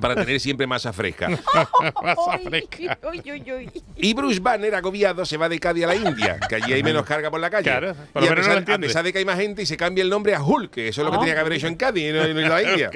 [0.01, 1.29] para tener siempre masa fresca.
[2.03, 2.99] Masa fresca.
[3.11, 3.83] uy, uy, uy.
[3.97, 7.05] Y Bruce Banner, agobiado, se va de Cádiz a la India, que allí hay menos
[7.05, 7.71] carga por la calle.
[7.71, 8.87] Claro, por y lo a menos no lo pesar, a entiende.
[8.87, 11.03] pesar de que hay más gente, y se cambia el nombre a Hulk, que eso
[11.03, 12.91] es lo que tenía que haber hecho en Cádiz no en la India.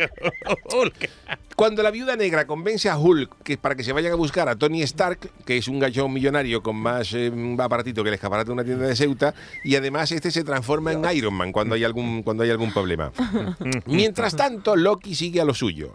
[0.72, 1.10] Hulk.
[1.56, 4.56] Cuando la viuda negra convence a Hulk que para que se vayan a buscar a
[4.56, 8.52] Tony Stark, que es un gallón millonario con más eh, aparatito que el escaparate de
[8.52, 12.22] una tienda de Ceuta, y además este se transforma en Iron Man cuando hay algún,
[12.22, 13.12] cuando hay algún problema.
[13.86, 15.94] Mientras tanto, Loki sigue a lo suyo.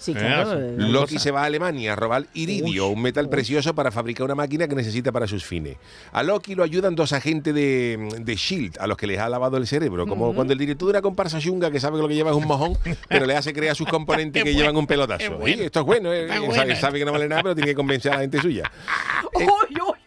[0.00, 0.58] Sí, claro.
[0.58, 4.24] Eh, eh, Loki se va a Alemania a robar iridio, un metal precioso para fabricar
[4.24, 5.76] una máquina que necesita para sus fines.
[6.12, 9.58] A Loki lo ayudan dos agentes de, de Shield, a los que les ha lavado
[9.58, 10.06] el cerebro.
[10.06, 12.36] Como cuando el director de una comparsa chunga que sabe que lo que lleva es
[12.36, 12.78] un mojón,
[13.08, 15.36] pero le hace creer a sus componentes que llevan un pelotazo.
[15.36, 15.62] bueno.
[15.62, 18.14] Esto es bueno, eh, Está sabe, que no vale nada, pero tiene que convencer a
[18.16, 18.70] la gente suya.
[19.34, 19.99] uy, uy, uy.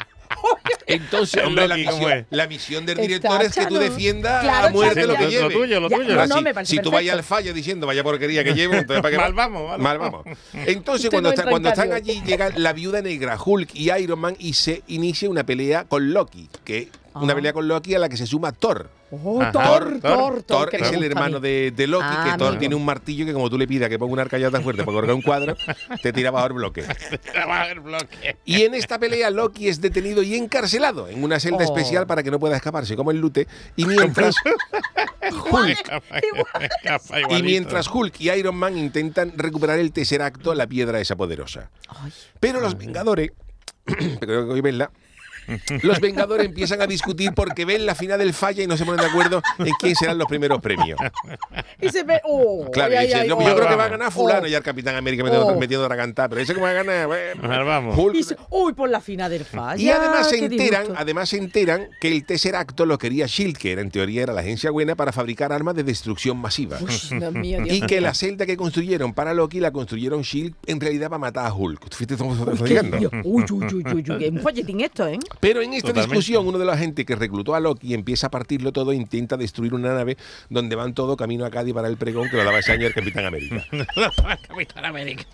[0.88, 4.68] Entonces, la Loki, ¿cómo misión, la misión del Está director es que tú defiendas Claro,
[4.68, 5.54] a muerte chano, lo que Lo lleve.
[5.54, 6.16] tuyo, lo Ya, tuyo.
[6.28, 9.18] no, no, si, tú vayas al fallo diciendo vaya porquería que llevo, entonces ¿para qué
[9.18, 9.36] Mal va?
[9.48, 10.26] vamos, mal Mal vamos.
[10.54, 14.54] Entonces, cuando, está- cuando están allí, llega la viuda negra, Hulk y Iron Man y
[14.54, 17.36] se inicia una pelea con Loki, que una Ah.
[17.36, 18.90] pelea con Loki a la que se suma Thor.
[19.24, 19.52] Oh, Ajá.
[19.52, 22.60] Thor, Thor, Thor, Thor es el hermano de, de Loki, Ah, que Thor amigo.
[22.60, 24.96] tiene un martillo que como tú le pidas que ponga una arcalla tan fuerte para
[24.96, 25.56] colgar un cuadro,
[26.02, 26.84] te tira bajo el bloque.
[27.32, 28.38] Trabaja el bloque.
[28.46, 31.62] Y en esta pelea Loki es detenido y encarcelado en una celda Oh.
[31.64, 33.48] especial para que no pueda escaparse, como el lute.
[33.76, 34.36] Y mientras
[35.52, 36.02] Hulk
[37.30, 41.70] Y mientras Hulk y Iron Man intentan recuperar el tercer acto, la piedra esa poderosa.
[42.40, 43.32] Pero los Vengadores,
[44.20, 44.92] pero que hoy verla,
[45.84, 49.02] los Vengadores empiezan a discutir porque ven la final del falla y no se ponen
[49.02, 51.00] de acuerdo en quién serán los primeros premios.
[51.82, 52.22] Y se ve.
[52.24, 53.38] Oh, Claro, ay, y ay, dicen, ay, no, oh.
[53.38, 54.00] pues yo creo que va a vamos.
[54.00, 54.48] ganar fulano Oh.
[54.48, 55.60] y al Capitán América metiendo, Oh.
[55.60, 57.98] metiendo a cantar, pero ese que va a ganar, bueno, vamos.
[57.98, 59.82] Hulk- Y se- uy, por la fina del falla.
[59.82, 60.96] y además se enteran, disgusto.
[61.02, 64.34] además se enteran que el tercer acto lo quería Shield, que era, en teoría era
[64.34, 66.78] la agencia buena para fabricar armas de destrucción masiva.
[66.82, 70.56] Uy, Dios mío, Dios Y que la celda que construyeron para Loki la construyeron Shield
[70.66, 71.90] en realidad para matar a Hulk.
[71.90, 72.74] ¿Tú fíjate cómo se está Uy.
[73.24, 75.20] Uy, uy, uy, uy, un folletín esto, ¿eh?
[75.40, 76.16] Pero en esta Totalmente.
[76.16, 79.38] discusión, uno de los agentes que reclutó a Loki empieza a partirlo todo e intenta
[79.38, 80.18] destruir una nave
[80.50, 82.94] donde van todo camino a Cádiz para el pregón que lo daba ese año el
[82.94, 83.66] Capitán América.
[84.48, 85.26] Capitán América.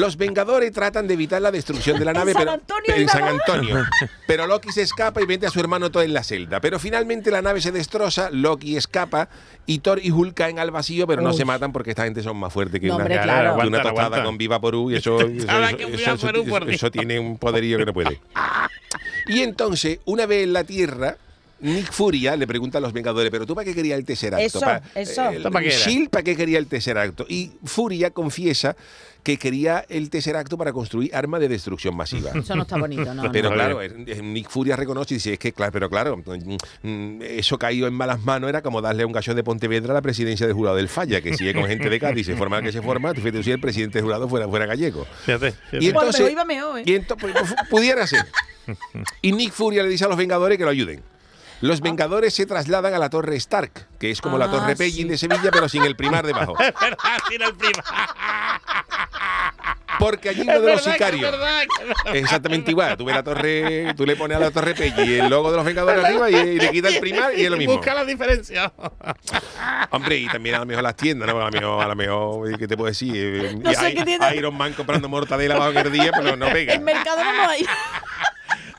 [0.00, 3.08] Los Vengadores tratan de evitar la destrucción de la En nave San pero, Antonio en
[3.08, 3.84] San Antonio.
[4.26, 6.60] Pero Loki se escapa y vende a su hermano todo en la celda.
[6.60, 9.28] Pero finalmente la nave se destroza, Loki escapa
[9.66, 11.36] y Thor y Hulk caen al vacío, pero no Uy.
[11.36, 13.54] se matan porque esta gente son más fuertes que No, una, hombre, que claro.
[13.66, 15.18] una tostada con Viva Porú y eso,
[16.68, 18.20] eso tiene un poderío que no puede.
[19.28, 21.18] Y entonces, una vez en la Tierra,
[21.60, 24.46] Nick Furia le pregunta a los Vengadores, pero tú para qué quería el tercer acto?
[24.46, 25.28] Eso, Pa- eso.
[25.30, 25.84] el- ¿Esto para qué era?
[25.84, 27.26] Shield para qué quería el tercer acto?
[27.28, 28.76] Y Furia confiesa
[29.24, 32.30] que quería el tercer acto para construir armas de destrucción masiva.
[32.34, 33.30] Eso no está bonito, no.
[33.32, 33.56] Pero no.
[33.56, 36.56] claro, eh, Nick Furia reconoce y dice, es que claro, pero claro, mm,
[36.88, 40.00] mm, eso caído en malas manos era como darle un gallo de Pontevedra a la
[40.02, 42.80] presidencia del jurado del Falla, que sigue con gente de Cádiz, se forma que se
[42.80, 45.04] forma, tú fíjate si el presidente del jurado fuera, fuera gallego.
[45.26, 45.84] Fíjate, fíjate.
[45.84, 46.82] Y Bueno, entonces, mejor iba mejor, ¿eh?
[46.86, 47.34] y ento- pues,
[47.68, 48.24] pudiera ser.
[49.22, 51.02] Y Nick Furia le dice a los Vengadores que lo ayuden.
[51.60, 55.04] Los Vengadores se trasladan a la Torre Stark, que es como la Ah, Torre Pellin
[55.06, 55.08] sí.
[55.08, 56.54] de Sevilla, pero sin el primar debajo.
[56.60, 57.82] Es verdad, tiene el prima.
[59.98, 61.22] Porque allí uno de los es sicarios.
[61.28, 62.14] verdad, es verdad.
[62.14, 62.96] Es exactamente igual.
[62.96, 65.66] Tú ves la torre, tú le pones a la torre Pelli el logo de los
[65.66, 67.74] Vengadores arriba y, y le quita el primar y es lo mismo.
[67.76, 68.72] Busca la diferencia.
[69.90, 71.40] Hombre, y también a lo mejor las tiendas, ¿no?
[71.40, 73.58] A lo mejor, a lo mejor ¿qué te puedo decir?
[73.60, 74.18] No sé I- qué.
[74.36, 76.74] Iron Man comprando mortadela bajo el día, pero no pega.
[76.74, 77.66] En mercado no hay.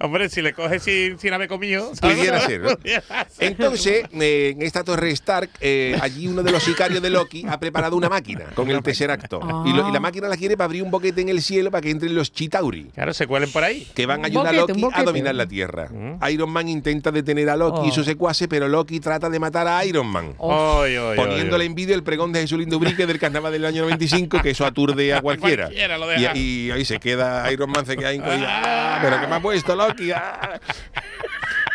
[0.01, 1.93] Hombre, si le coges sin, sin haber comido.
[1.95, 2.17] ¿sabes?
[2.17, 2.75] Pudiera ser, ¿no?
[2.77, 3.47] Pudiera ser.
[3.47, 7.59] Entonces, eh, en esta torre Stark, eh, allí uno de los sicarios de Loki ha
[7.59, 9.39] preparado una máquina con el tercer acto.
[9.65, 11.81] Y, lo- y la máquina la quiere para abrir un boquete en el cielo para
[11.81, 12.85] que entren los Chitauri.
[12.95, 13.87] Claro, se cuelen por ahí.
[13.93, 15.89] que van a ayudar a boquete, Loki a dominar la Tierra.
[16.29, 17.93] Iron Man intenta detener a Loki y Oh.
[17.93, 20.33] sus secuaces, pero Loki trata de matar a Iron Man.
[20.37, 23.81] Oy, oy, Poniéndole en vídeo el pregón de Jesús Lindo Brique del carnaval del año
[23.83, 25.65] 95, que eso aturde a cualquiera.
[25.65, 26.37] Cualquiera lo deja.
[26.37, 28.99] y, y ahí se queda Iron Man, se queda ahí, ¡ah!
[29.01, 29.88] pero que me ha puesto Loki.
[30.15, 30.59] ¡Ah!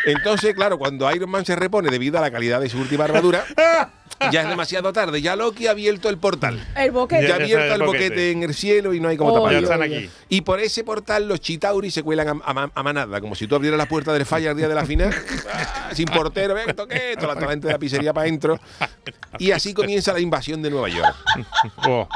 [0.07, 3.43] Entonces, claro, cuando Iron Man se repone debido a la calidad de su última armadura,
[4.31, 5.23] ya es demasiado tarde.
[5.23, 6.63] Ya Loki ha abierto el portal.
[6.77, 7.27] El boquete.
[7.27, 8.31] Ya ha abierto el el boquete boquete.
[8.33, 9.59] en el cielo y no hay como Oh, taparlo.
[9.61, 10.11] Ya están aquí.
[10.29, 13.55] Y por ese portal los Chitauri se cuelan a, a- a manada, como si tú
[13.55, 15.15] abrieras la puerta del falla el día de la final,
[15.55, 15.89] ¡ah!
[15.95, 18.61] sin portero, toda la, toda la gente de la pizzería para adentro.
[19.39, 21.15] Y así comienza la invasión de Nueva York.
[21.89, 22.07] Oh,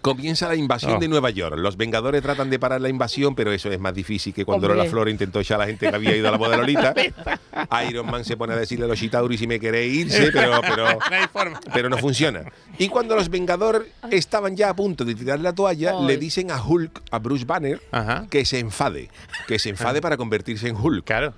[0.00, 0.98] Comienza la invasión Oh.
[0.98, 1.56] de Nueva York.
[1.58, 4.78] Los Vengadores tratan de parar la invasión, pero eso es más difícil que cuando Hombre.
[4.78, 6.94] Lola Flor intentó echar a la gente que había ido a la boda de Lolita.
[7.88, 10.86] Iron Man se pone a decirle a los Chitauri si me queréis irse, pero, pero,
[11.50, 12.42] no pero funciona.
[12.78, 16.06] Y cuando los Vengadores estaban ya a punto de tirar la toalla, Ay.
[16.06, 18.26] le dicen a Hulk, a Bruce Banner, Ajá.
[18.30, 19.10] que se enfade.
[19.46, 21.04] Que se enfade para convertirse en Hulk.
[21.04, 21.34] Claro.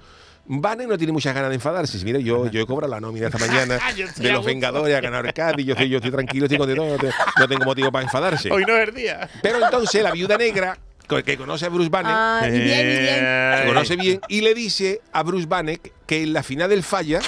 [0.53, 1.96] Banner no tiene muchas ganas de enfadarse.
[2.05, 4.44] Mira, yo, yo he cobrado la nómina esta mañana estoy de a los.
[4.44, 7.48] Vengadores, ha ganado el Cádiz, yo estoy, yo estoy tranquilo, estoy contento, no, te- no
[7.48, 8.51] tengo motivo para enfadarse.
[8.51, 9.28] Hoy no es el día.
[9.42, 10.76] Pero entonces la viuda negra,
[11.24, 13.59] que conoce a Bruce Banner, Ah, y bien, y bien.
[13.59, 17.20] se conoce bien, y le dice a Bruce Banner que en la final del falla.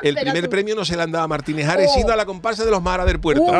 [0.00, 0.50] El primer tú.
[0.50, 1.94] premio no se le han dado a Martínez Ares, Oh.
[1.98, 3.42] sino a la comparsa de los Maras del Puerto.
[3.42, 3.50] Uy,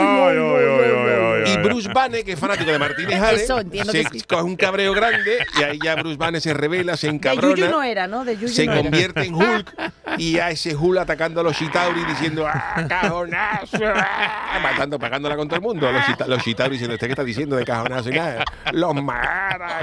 [1.47, 1.57] Y.
[1.59, 4.25] Bruce Banner, que es fanático de Martínez Eso, entiendo se que sí.
[4.29, 7.71] coge un cabreo grande y ahí ya Bruce Banner se revela, se De encabrona, Yuyu
[7.71, 8.25] no era, ¿no?
[8.25, 8.83] De Yuyu se no era.
[8.83, 9.75] convierte en Hulk
[10.19, 13.79] y a ese Hulk atacando a los Chitauri diciendo ¡Ah, cajonazo!
[13.95, 15.91] ah", matando, pagándola con todo el mundo.
[15.91, 18.45] Los, Chita- los Chitauri diciendo, ¿usted qué está diciendo de cajonazo y nada?
[18.73, 19.83] Los Maras.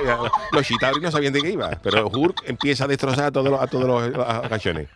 [0.51, 3.62] Los Chitauri no sabían de qué iba, pero Hulk empieza a destrozar a todos los,
[3.62, 4.88] a todos los, los cachones.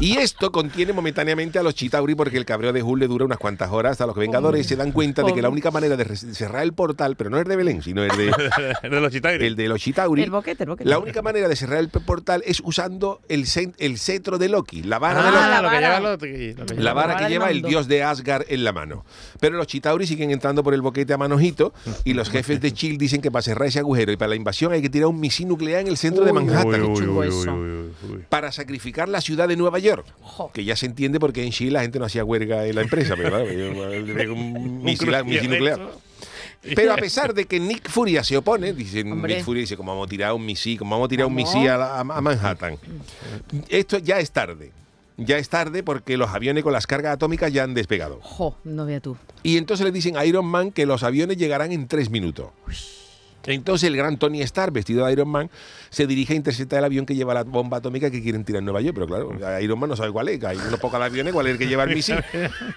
[0.00, 3.38] Y esto contiene momentáneamente a los Chitauri porque el cabreo de Hulk le dura unas
[3.38, 6.16] cuantas horas hasta los que Vengadores se dan cuenta de que la única manera de
[6.16, 8.32] cerrar el portal, pero no es de Belén, sino es de,
[8.82, 9.46] El de los chitagris.
[9.46, 10.22] el de los Chitauri.
[10.22, 10.88] El boquete, el boquete.
[10.88, 14.82] La única manera de cerrar el portal es usando el, cen- el cetro de Loki,
[14.82, 15.46] la vara de Ah, Loki.
[15.48, 15.80] la lo que vara.
[15.98, 16.92] lleva lo que- lo que La lleva.
[16.94, 19.04] vara vara que lleva el dios de Asgard en la mano.
[19.40, 21.72] Pero los Chitauri siguen entrando por el boquete a manojito
[22.04, 24.72] y los jefes de Chill dicen que para cerrar ese agujero y para la invasión
[24.72, 26.82] hay que tirar un misil nuclear en el centro de Uy, Manhattan.
[26.82, 28.24] Uy, uy, uy, uy, uy, uy.
[28.28, 30.06] Para sacrificar la ciudad de Nueva York.
[30.52, 33.14] Que ya se entiende porque en Chile la gente no hacía huelga en la empresa,
[34.28, 35.80] un misil, misil nuclear.
[36.74, 39.36] Pero a pesar de que Nick Furia se opone, dice Hombre.
[39.36, 40.78] Nick Furia dice, ¿cómo vamos a tirar un misil?
[40.78, 42.76] ¿Cómo vamos a tirar un misil a, la- a Manhattan?
[43.68, 44.72] Esto ya es tarde.
[45.18, 48.18] Ya es tarde porque los aviones con las cargas atómicas ya han despegado.
[48.22, 49.16] Jo, no vea tú.
[49.42, 52.48] Y entonces le dicen a Iron Man que los aviones llegarán en tres minutos.
[53.46, 55.50] Entonces el gran Tony Stark, vestido de Iron Man,
[55.90, 58.64] se dirige a interceptar el avión que lleva la bomba atómica que quieren tirar en
[58.66, 58.94] Nueva York.
[58.94, 60.42] Pero claro, Iron Man no sabe cuál es.
[60.44, 62.22] Hay unos pocos aviones, cuál es el que lleva el misil.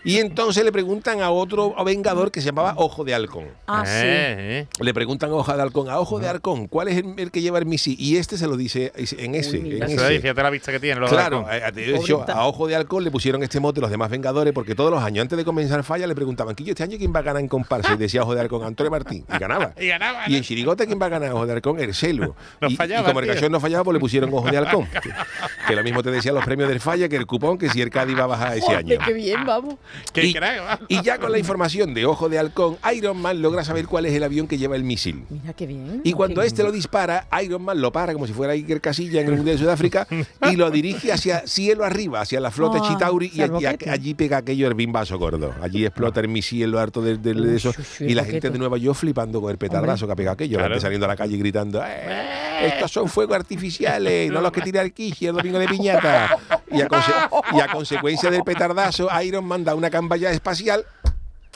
[0.03, 3.45] Y entonces le preguntan a otro vengador que se llamaba Ojo de Halcón.
[3.67, 3.91] Ah, sí.
[3.95, 4.67] Eh, eh.
[4.79, 7.41] Le preguntan a Ojo de Halcón, a Ojo de Halcón, ¿cuál es el, el que
[7.41, 7.95] lleva el misil?
[7.99, 9.59] Y este se lo dice en ese.
[9.59, 10.15] Uy, en ese.
[10.15, 10.99] es, fíjate la vista que tiene.
[10.99, 11.93] Los Claro, halcones.
[11.93, 15.03] a, hecho, Ojo de Halcón le pusieron este mote los demás Vengadores porque todos los
[15.03, 17.47] años antes de comenzar Falla le preguntaban, Quillo, este año quién va a ganar en
[17.47, 17.93] comparsa?
[17.93, 19.25] Y decía Ojo de Halcón, Antonio Martín.
[19.33, 19.73] Y ganaba.
[19.79, 21.31] Y ganaba, Y en Chirigota, ¿quién va a ganar?
[21.31, 22.35] Ojo de Halcón, el celo.
[22.61, 24.85] No y, fallaba, y como el cachón no fallaba, pues le pusieron Ojo de Halcón.
[25.01, 25.09] que,
[25.67, 27.89] que lo mismo te decían los premios del Falla que el cupón que si el
[27.89, 28.95] Cádiz va a bajar ese año.
[29.05, 29.75] Qué bien, vamos.
[30.13, 33.63] Qué y, crack, y ya con la información de Ojo de Halcón, Iron Man logra
[33.63, 35.23] saber cuál es el avión que lleva el misil.
[35.29, 36.01] Mira qué bien.
[36.03, 39.27] Y cuando este lo dispara, Iron Man lo para como si fuera Iker Casilla en
[39.27, 40.07] el Mundial de Sudáfrica
[40.51, 43.41] y lo dirige hacia cielo arriba, hacia la flota Ah, Chitauri y
[43.89, 45.53] allí, pega aquello el bimbazo gordo.
[45.61, 48.57] Allí explota el misil lo harto de, de- de eso Uy, y la gente de
[48.59, 50.73] Nueva York flipando con el petardazo que ha pegado aquello, la Claro.
[50.75, 54.81] gente saliendo a la calle gritando "Eh, estos son fuegos artificiales, no los que tira
[54.81, 56.37] el Kiji el domingo de piñata.
[56.71, 60.83] Y a, conse- y a consecuencia del petardazo, Iron Man da una camballa espacial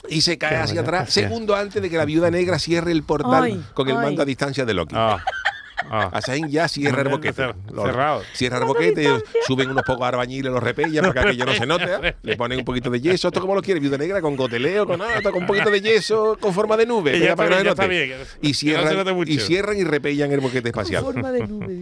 [0.08, 3.44] y se cae hacia atrás, segundo antes de que la viuda negra cierre el portal
[3.44, 4.02] Ay, con el ay.
[4.02, 4.94] mando a distancia de Loki.
[4.96, 5.18] Ah,
[5.90, 6.10] ah.
[6.12, 7.54] Asain ya cierra el boquete.
[7.72, 8.22] Los- cerrado.
[8.32, 9.08] Cierra el boquete,
[9.46, 12.16] suben unos pocos arbañiles, los repellan para que aquello no se note.
[12.22, 13.28] Le ponen un poquito de yeso.
[13.28, 13.80] ¿Esto como lo quiere?
[13.80, 17.14] Viuda negra con goteleo, con, ah, con un poquito de yeso con forma de nube.
[17.24, 18.12] Y para que no se bien.
[18.42, 19.32] Y no cierran, mucho.
[19.32, 21.02] y cierran y repellan el boquete espacial.
[21.02, 21.80] Forma de nube.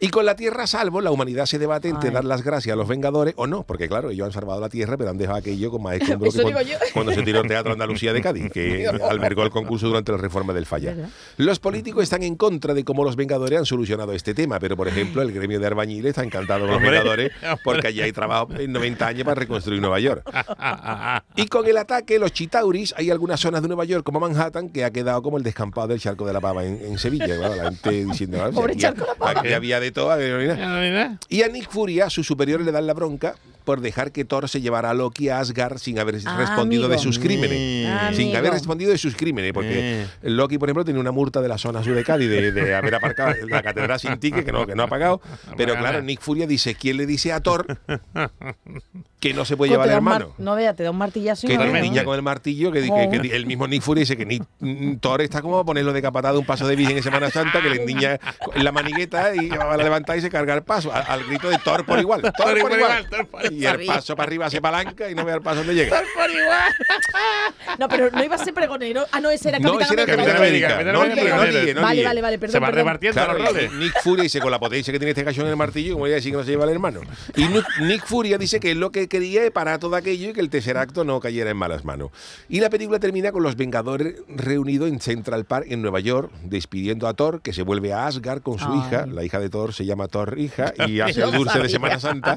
[0.00, 2.14] Y con la Tierra a salvo, la humanidad se debate entre Ay.
[2.14, 4.96] dar las gracias a los Vengadores o no, porque claro, ellos han salvado la Tierra,
[4.96, 7.72] pero han dejado aquello con más escombro Eso que cuando, cuando se tiró el Teatro
[7.72, 10.94] Andalucía de Cádiz, que albergó el concurso durante la reforma del Falla.
[10.94, 11.10] ¿Verdad?
[11.36, 14.88] Los políticos están en contra de cómo los Vengadores han solucionado este tema, pero por
[14.88, 17.30] ejemplo, el gremio de arbañiles está encantado con los hombre.
[17.64, 20.22] porque allí hay trabajo en 90 años para reconstruir Nueva York.
[21.36, 24.84] Y con el ataque, los Chitauris, hay algunas zonas de Nueva York como Manhattan que
[24.84, 27.26] ha quedado como el descampado del charco de la pava en, en Sevilla.
[27.36, 29.40] Claro, la gente diciendo, "Ah, aquí, charco de la Pava".
[29.40, 30.10] aquí había de todo.
[30.10, 33.34] había- no y a Nick Furia, sus superiores le dan la bronca
[33.64, 36.94] por dejar que Thor se llevara a Loki a Asgard sin haber Ah, respondido de
[36.94, 37.02] amigo.
[37.02, 37.86] sus crímenes.
[37.88, 38.38] Ah, Sin amigo.
[38.38, 40.06] haber respondido de sus crímenes, porque Eh.
[40.22, 42.94] Loki, por ejemplo, tiene una multa de la zona sur de Cádiz de, de haber
[42.94, 45.20] aparcado la catedral sin ticket, que no, que no ha pagado.
[45.56, 47.66] Pero claro, Nick Furia dice, ¿quién le dice a Thor
[49.20, 50.34] que no se puede llevar al hermano?
[50.38, 53.36] No vea, te da un martillazo Que no niña con el martillo, que, que- que
[53.36, 56.38] el mismo Nick Fury dice que ni, mm, Thor está como a ponerlo de capatado
[56.40, 58.18] un paso de virgen en Semana Santa, que le niña
[58.54, 61.48] en la manigueta y va a levantar y se carga el paso, a- al, grito
[61.50, 62.20] de Thor por igual.
[62.22, 62.72] Thor, por igual.
[62.78, 65.58] igual, Thor por Y el paso para arriba se palanca y no ve el paso
[65.58, 66.02] donde llega.
[66.14, 66.72] Por igual.
[67.78, 69.06] No, pero no iba a ser pregonero.
[69.12, 70.36] Ah, no, ese era No, Capitán ese era América.
[70.36, 70.66] Capitán América.
[70.74, 71.62] América, No Capitán no América.
[71.64, 72.52] líe, no Vale, vale, vale, perdón.
[72.52, 72.78] Se va perdón.
[72.84, 73.72] repartiendo Claro, los roles.
[73.74, 76.10] Nick Fury dice con la potencia que tiene este cachón en el martillo, como voy
[76.12, 77.00] a decir que no se lleva el hermano.
[77.36, 80.40] Y Nick, Nick Furia dice que lo que quería es parar todo aquello y que
[80.40, 82.10] el tercer acto no cayera en malas manos.
[82.48, 87.06] Y la película termina con los Vengadores reunidos en Central Park en Nueva York, despidiendo
[87.08, 88.78] a Thor, que se vuelve a Asgard con su Ay.
[88.80, 89.06] hija.
[89.06, 91.68] La hija de Thor se llama Thor hija y hace el dulce de.
[91.70, 92.36] Semana Santa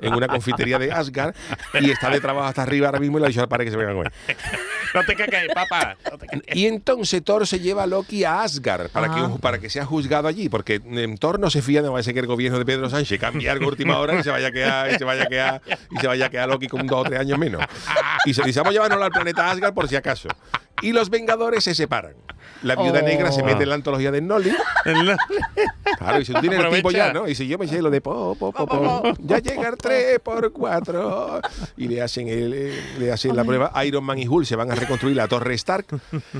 [0.00, 1.34] en una confitería de Asgard
[1.80, 3.70] y está de trabajo hasta arriba ahora mismo y le ha dicho al padre que
[3.70, 4.12] se venga con él.
[4.94, 5.96] No te caes, papá.
[6.10, 6.54] No te caques.
[6.54, 9.30] Y entonces Thor se lleva a Loki a Asgard para, Ah.
[9.32, 12.02] que, para que sea juzgado allí, porque en Thor no se fía de va a
[12.02, 14.48] ser que el gobierno de Pedro Sánchez cambie algo a última hora y se vaya
[14.48, 17.00] a quedar, y se vaya a quedar, y se vaya a quedar Loki con dos
[17.00, 17.62] o tres años menos.
[18.26, 20.28] Y se dice, vamos a llevarnos al planeta Asgard por si acaso.
[20.82, 22.12] Y los Vengadores se separan.
[22.62, 23.04] La viuda Oh.
[23.04, 24.52] negra se mete en la antología de Nolly.
[25.98, 27.28] Claro, y si tú tienes el tipo ya, ¿no?
[27.28, 30.18] Y si yo me sé lo de po, po, po, po, ya llega el 3
[30.20, 31.40] por 4
[31.76, 33.70] y le hacen, el, eh, le hacen la prueba.
[33.84, 35.86] Iron Man y Hulk se van a reconstruir la Torre Stark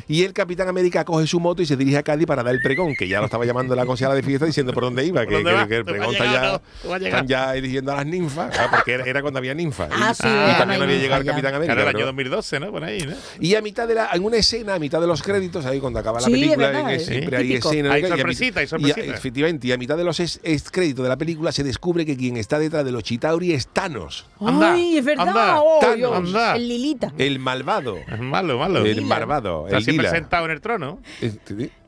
[0.09, 2.61] y el Capitán América coge su moto y se dirige a Cádiz para dar el
[2.61, 5.27] pregón, que ya lo estaba llamando la consejera de fiesta diciendo por dónde iba, que,
[5.27, 5.69] ¿Por dónde que- va?
[5.69, 8.93] que el ¿Tú vas pregón está ya, están ya eligiendo a las ninfas, claro, porque
[8.95, 9.89] era, era cuando había ninfas.
[9.91, 11.27] Y, Ah, sí, y también no había llegado el.
[11.29, 11.75] Capitán América.
[11.75, 12.71] Claro, el año pero- 2012, ¿no?
[12.73, 13.15] Por ahí, ¿no?
[13.41, 15.99] y a mitad de la, en una escena, a mitad de los créditos, ahí cuando
[16.01, 17.93] acaba la Sí, es película, verdad, en- es siempre hay escenas.
[17.93, 19.15] Hay y sorpresita, hay y a- sorpresita.
[19.15, 22.17] efectivamente, y a mitad de los es, es créditos de la película se descubre que
[22.17, 25.29] quien está detrás de los Chitauri es Thanos, Anda, Ay, es verdad.
[25.29, 26.57] anda, oh, Thanos, Dios, anda.
[26.57, 27.13] El Lilita.
[27.19, 28.85] el malvado, Es malo, malo.
[28.85, 30.17] el malvado, Está el siempre lila.
[30.19, 31.01] sentado en el trono.
[31.21, 31.33] Eh,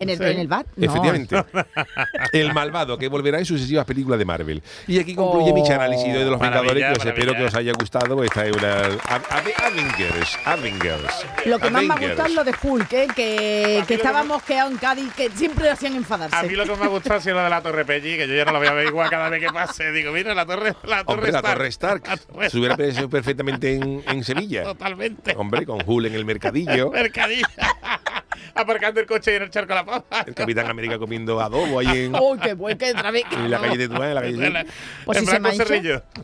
[0.01, 0.25] En el, Sí.
[0.25, 0.66] en el bar.
[0.77, 0.85] No.
[0.87, 1.37] Efectivamente.
[2.33, 4.62] El malvado que volverá en sucesivas películas de Marvel.
[4.87, 5.55] Y aquí concluye Oh.
[5.55, 8.22] mi análisis de los Vengadores, que os espero que os haya gustado.
[8.22, 8.99] Esta es una Ave-
[9.31, 10.39] Ave- Avengers.
[10.45, 11.27] Avengers.
[11.47, 13.07] Lo que más me ha gustado es lo de Hulk, ¿eh?
[13.14, 16.37] que, que lo estaba que- mosqueado en Cádiz, que siempre hacían enfadarse.
[16.37, 18.27] A mí lo que me ha gustado ha sido lo de la Torre Pelli, que
[18.29, 19.93] yo ya no la voy a ver igual cada vez que pase.
[19.93, 21.57] Digo, mira, la Torre, la torre Hombre, la Stark.
[21.57, 22.03] Torre Stark.
[22.09, 22.77] La Torre Se hubiera
[23.09, 24.62] perfectamente en, en Sevilla.
[24.65, 25.35] Totalmente.
[25.37, 26.91] Hombre, con Hull en el mercadillo.
[26.93, 27.47] Mercadillo.
[28.55, 30.24] Aparcando el coche y en el charco de la papa.
[30.26, 33.24] El Capitán América comiendo adobo ahí en, ¡Uy, qué buen que otra vez!
[33.32, 34.66] en la calle de Tuán, en la calle de
[35.05, 35.64] Pues si se, mancha,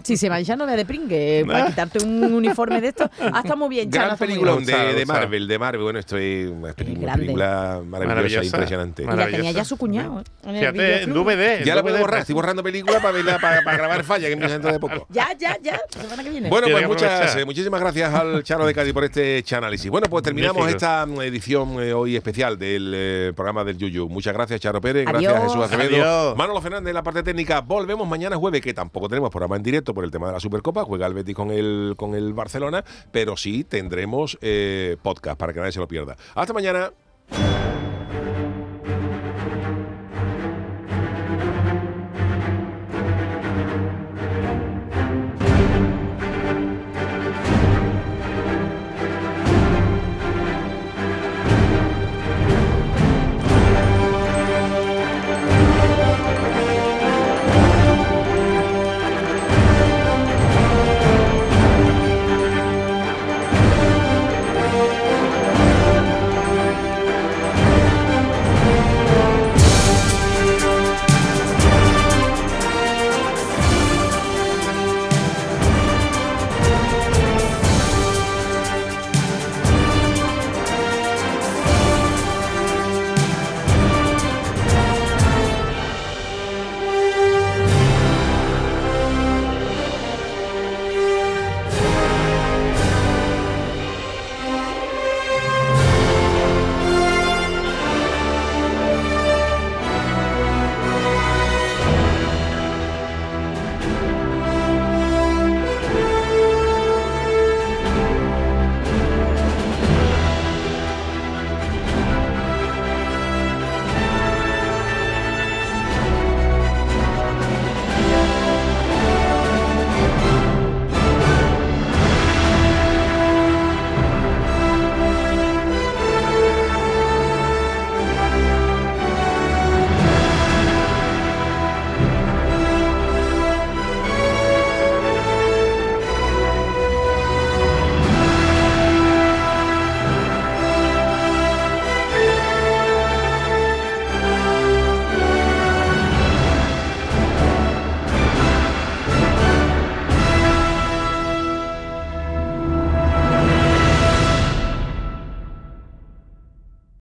[0.02, 1.44] si se mancha, no vea de pringue.
[1.46, 3.10] Para quitarte un uniforme de esto.
[3.20, 5.06] Ah, está muy bien, Gran película de.
[5.06, 5.82] Marvel, de Marvel.
[5.82, 8.44] Bueno, esto es una película maravillosa, Maravillosa.
[8.44, 9.02] impresionante.
[9.02, 10.20] Y la tenía ya su cuñado.
[10.20, 10.58] ¿eh?
[10.58, 11.12] Fíjate, en.
[11.12, 11.64] DVD.
[11.64, 14.54] Ya la puedo borrar, estoy borrando película para, verla, para, para grabar falla, que empieza
[14.54, 15.06] dentro de poco.
[15.10, 15.80] Ya, ya, ya.
[15.96, 16.48] La semana que viene.
[16.48, 19.90] Bueno, pues muchas, eh, muchísimas gracias al Chano de Cádiz por este análisis.
[19.90, 24.08] Bueno, pues terminamos esta mm, edición eh, hoy especial del eh, programa del Yuyu.
[24.08, 25.06] Muchas gracias, Charo Pérez.
[25.06, 25.22] Adiós.
[25.22, 25.96] Gracias, Jesús Acevedo.
[25.96, 26.36] Adiós.
[26.36, 27.60] Manolo Fernández en la parte técnica.
[27.60, 30.84] Volvemos mañana jueves, que tampoco tenemos programa en directo por el tema de la Supercopa.
[30.84, 35.60] Juega el Betis con el, con el Barcelona, pero sí tendremos eh, podcast para que
[35.60, 36.16] nadie se lo pierda.
[36.34, 36.90] Hasta mañana.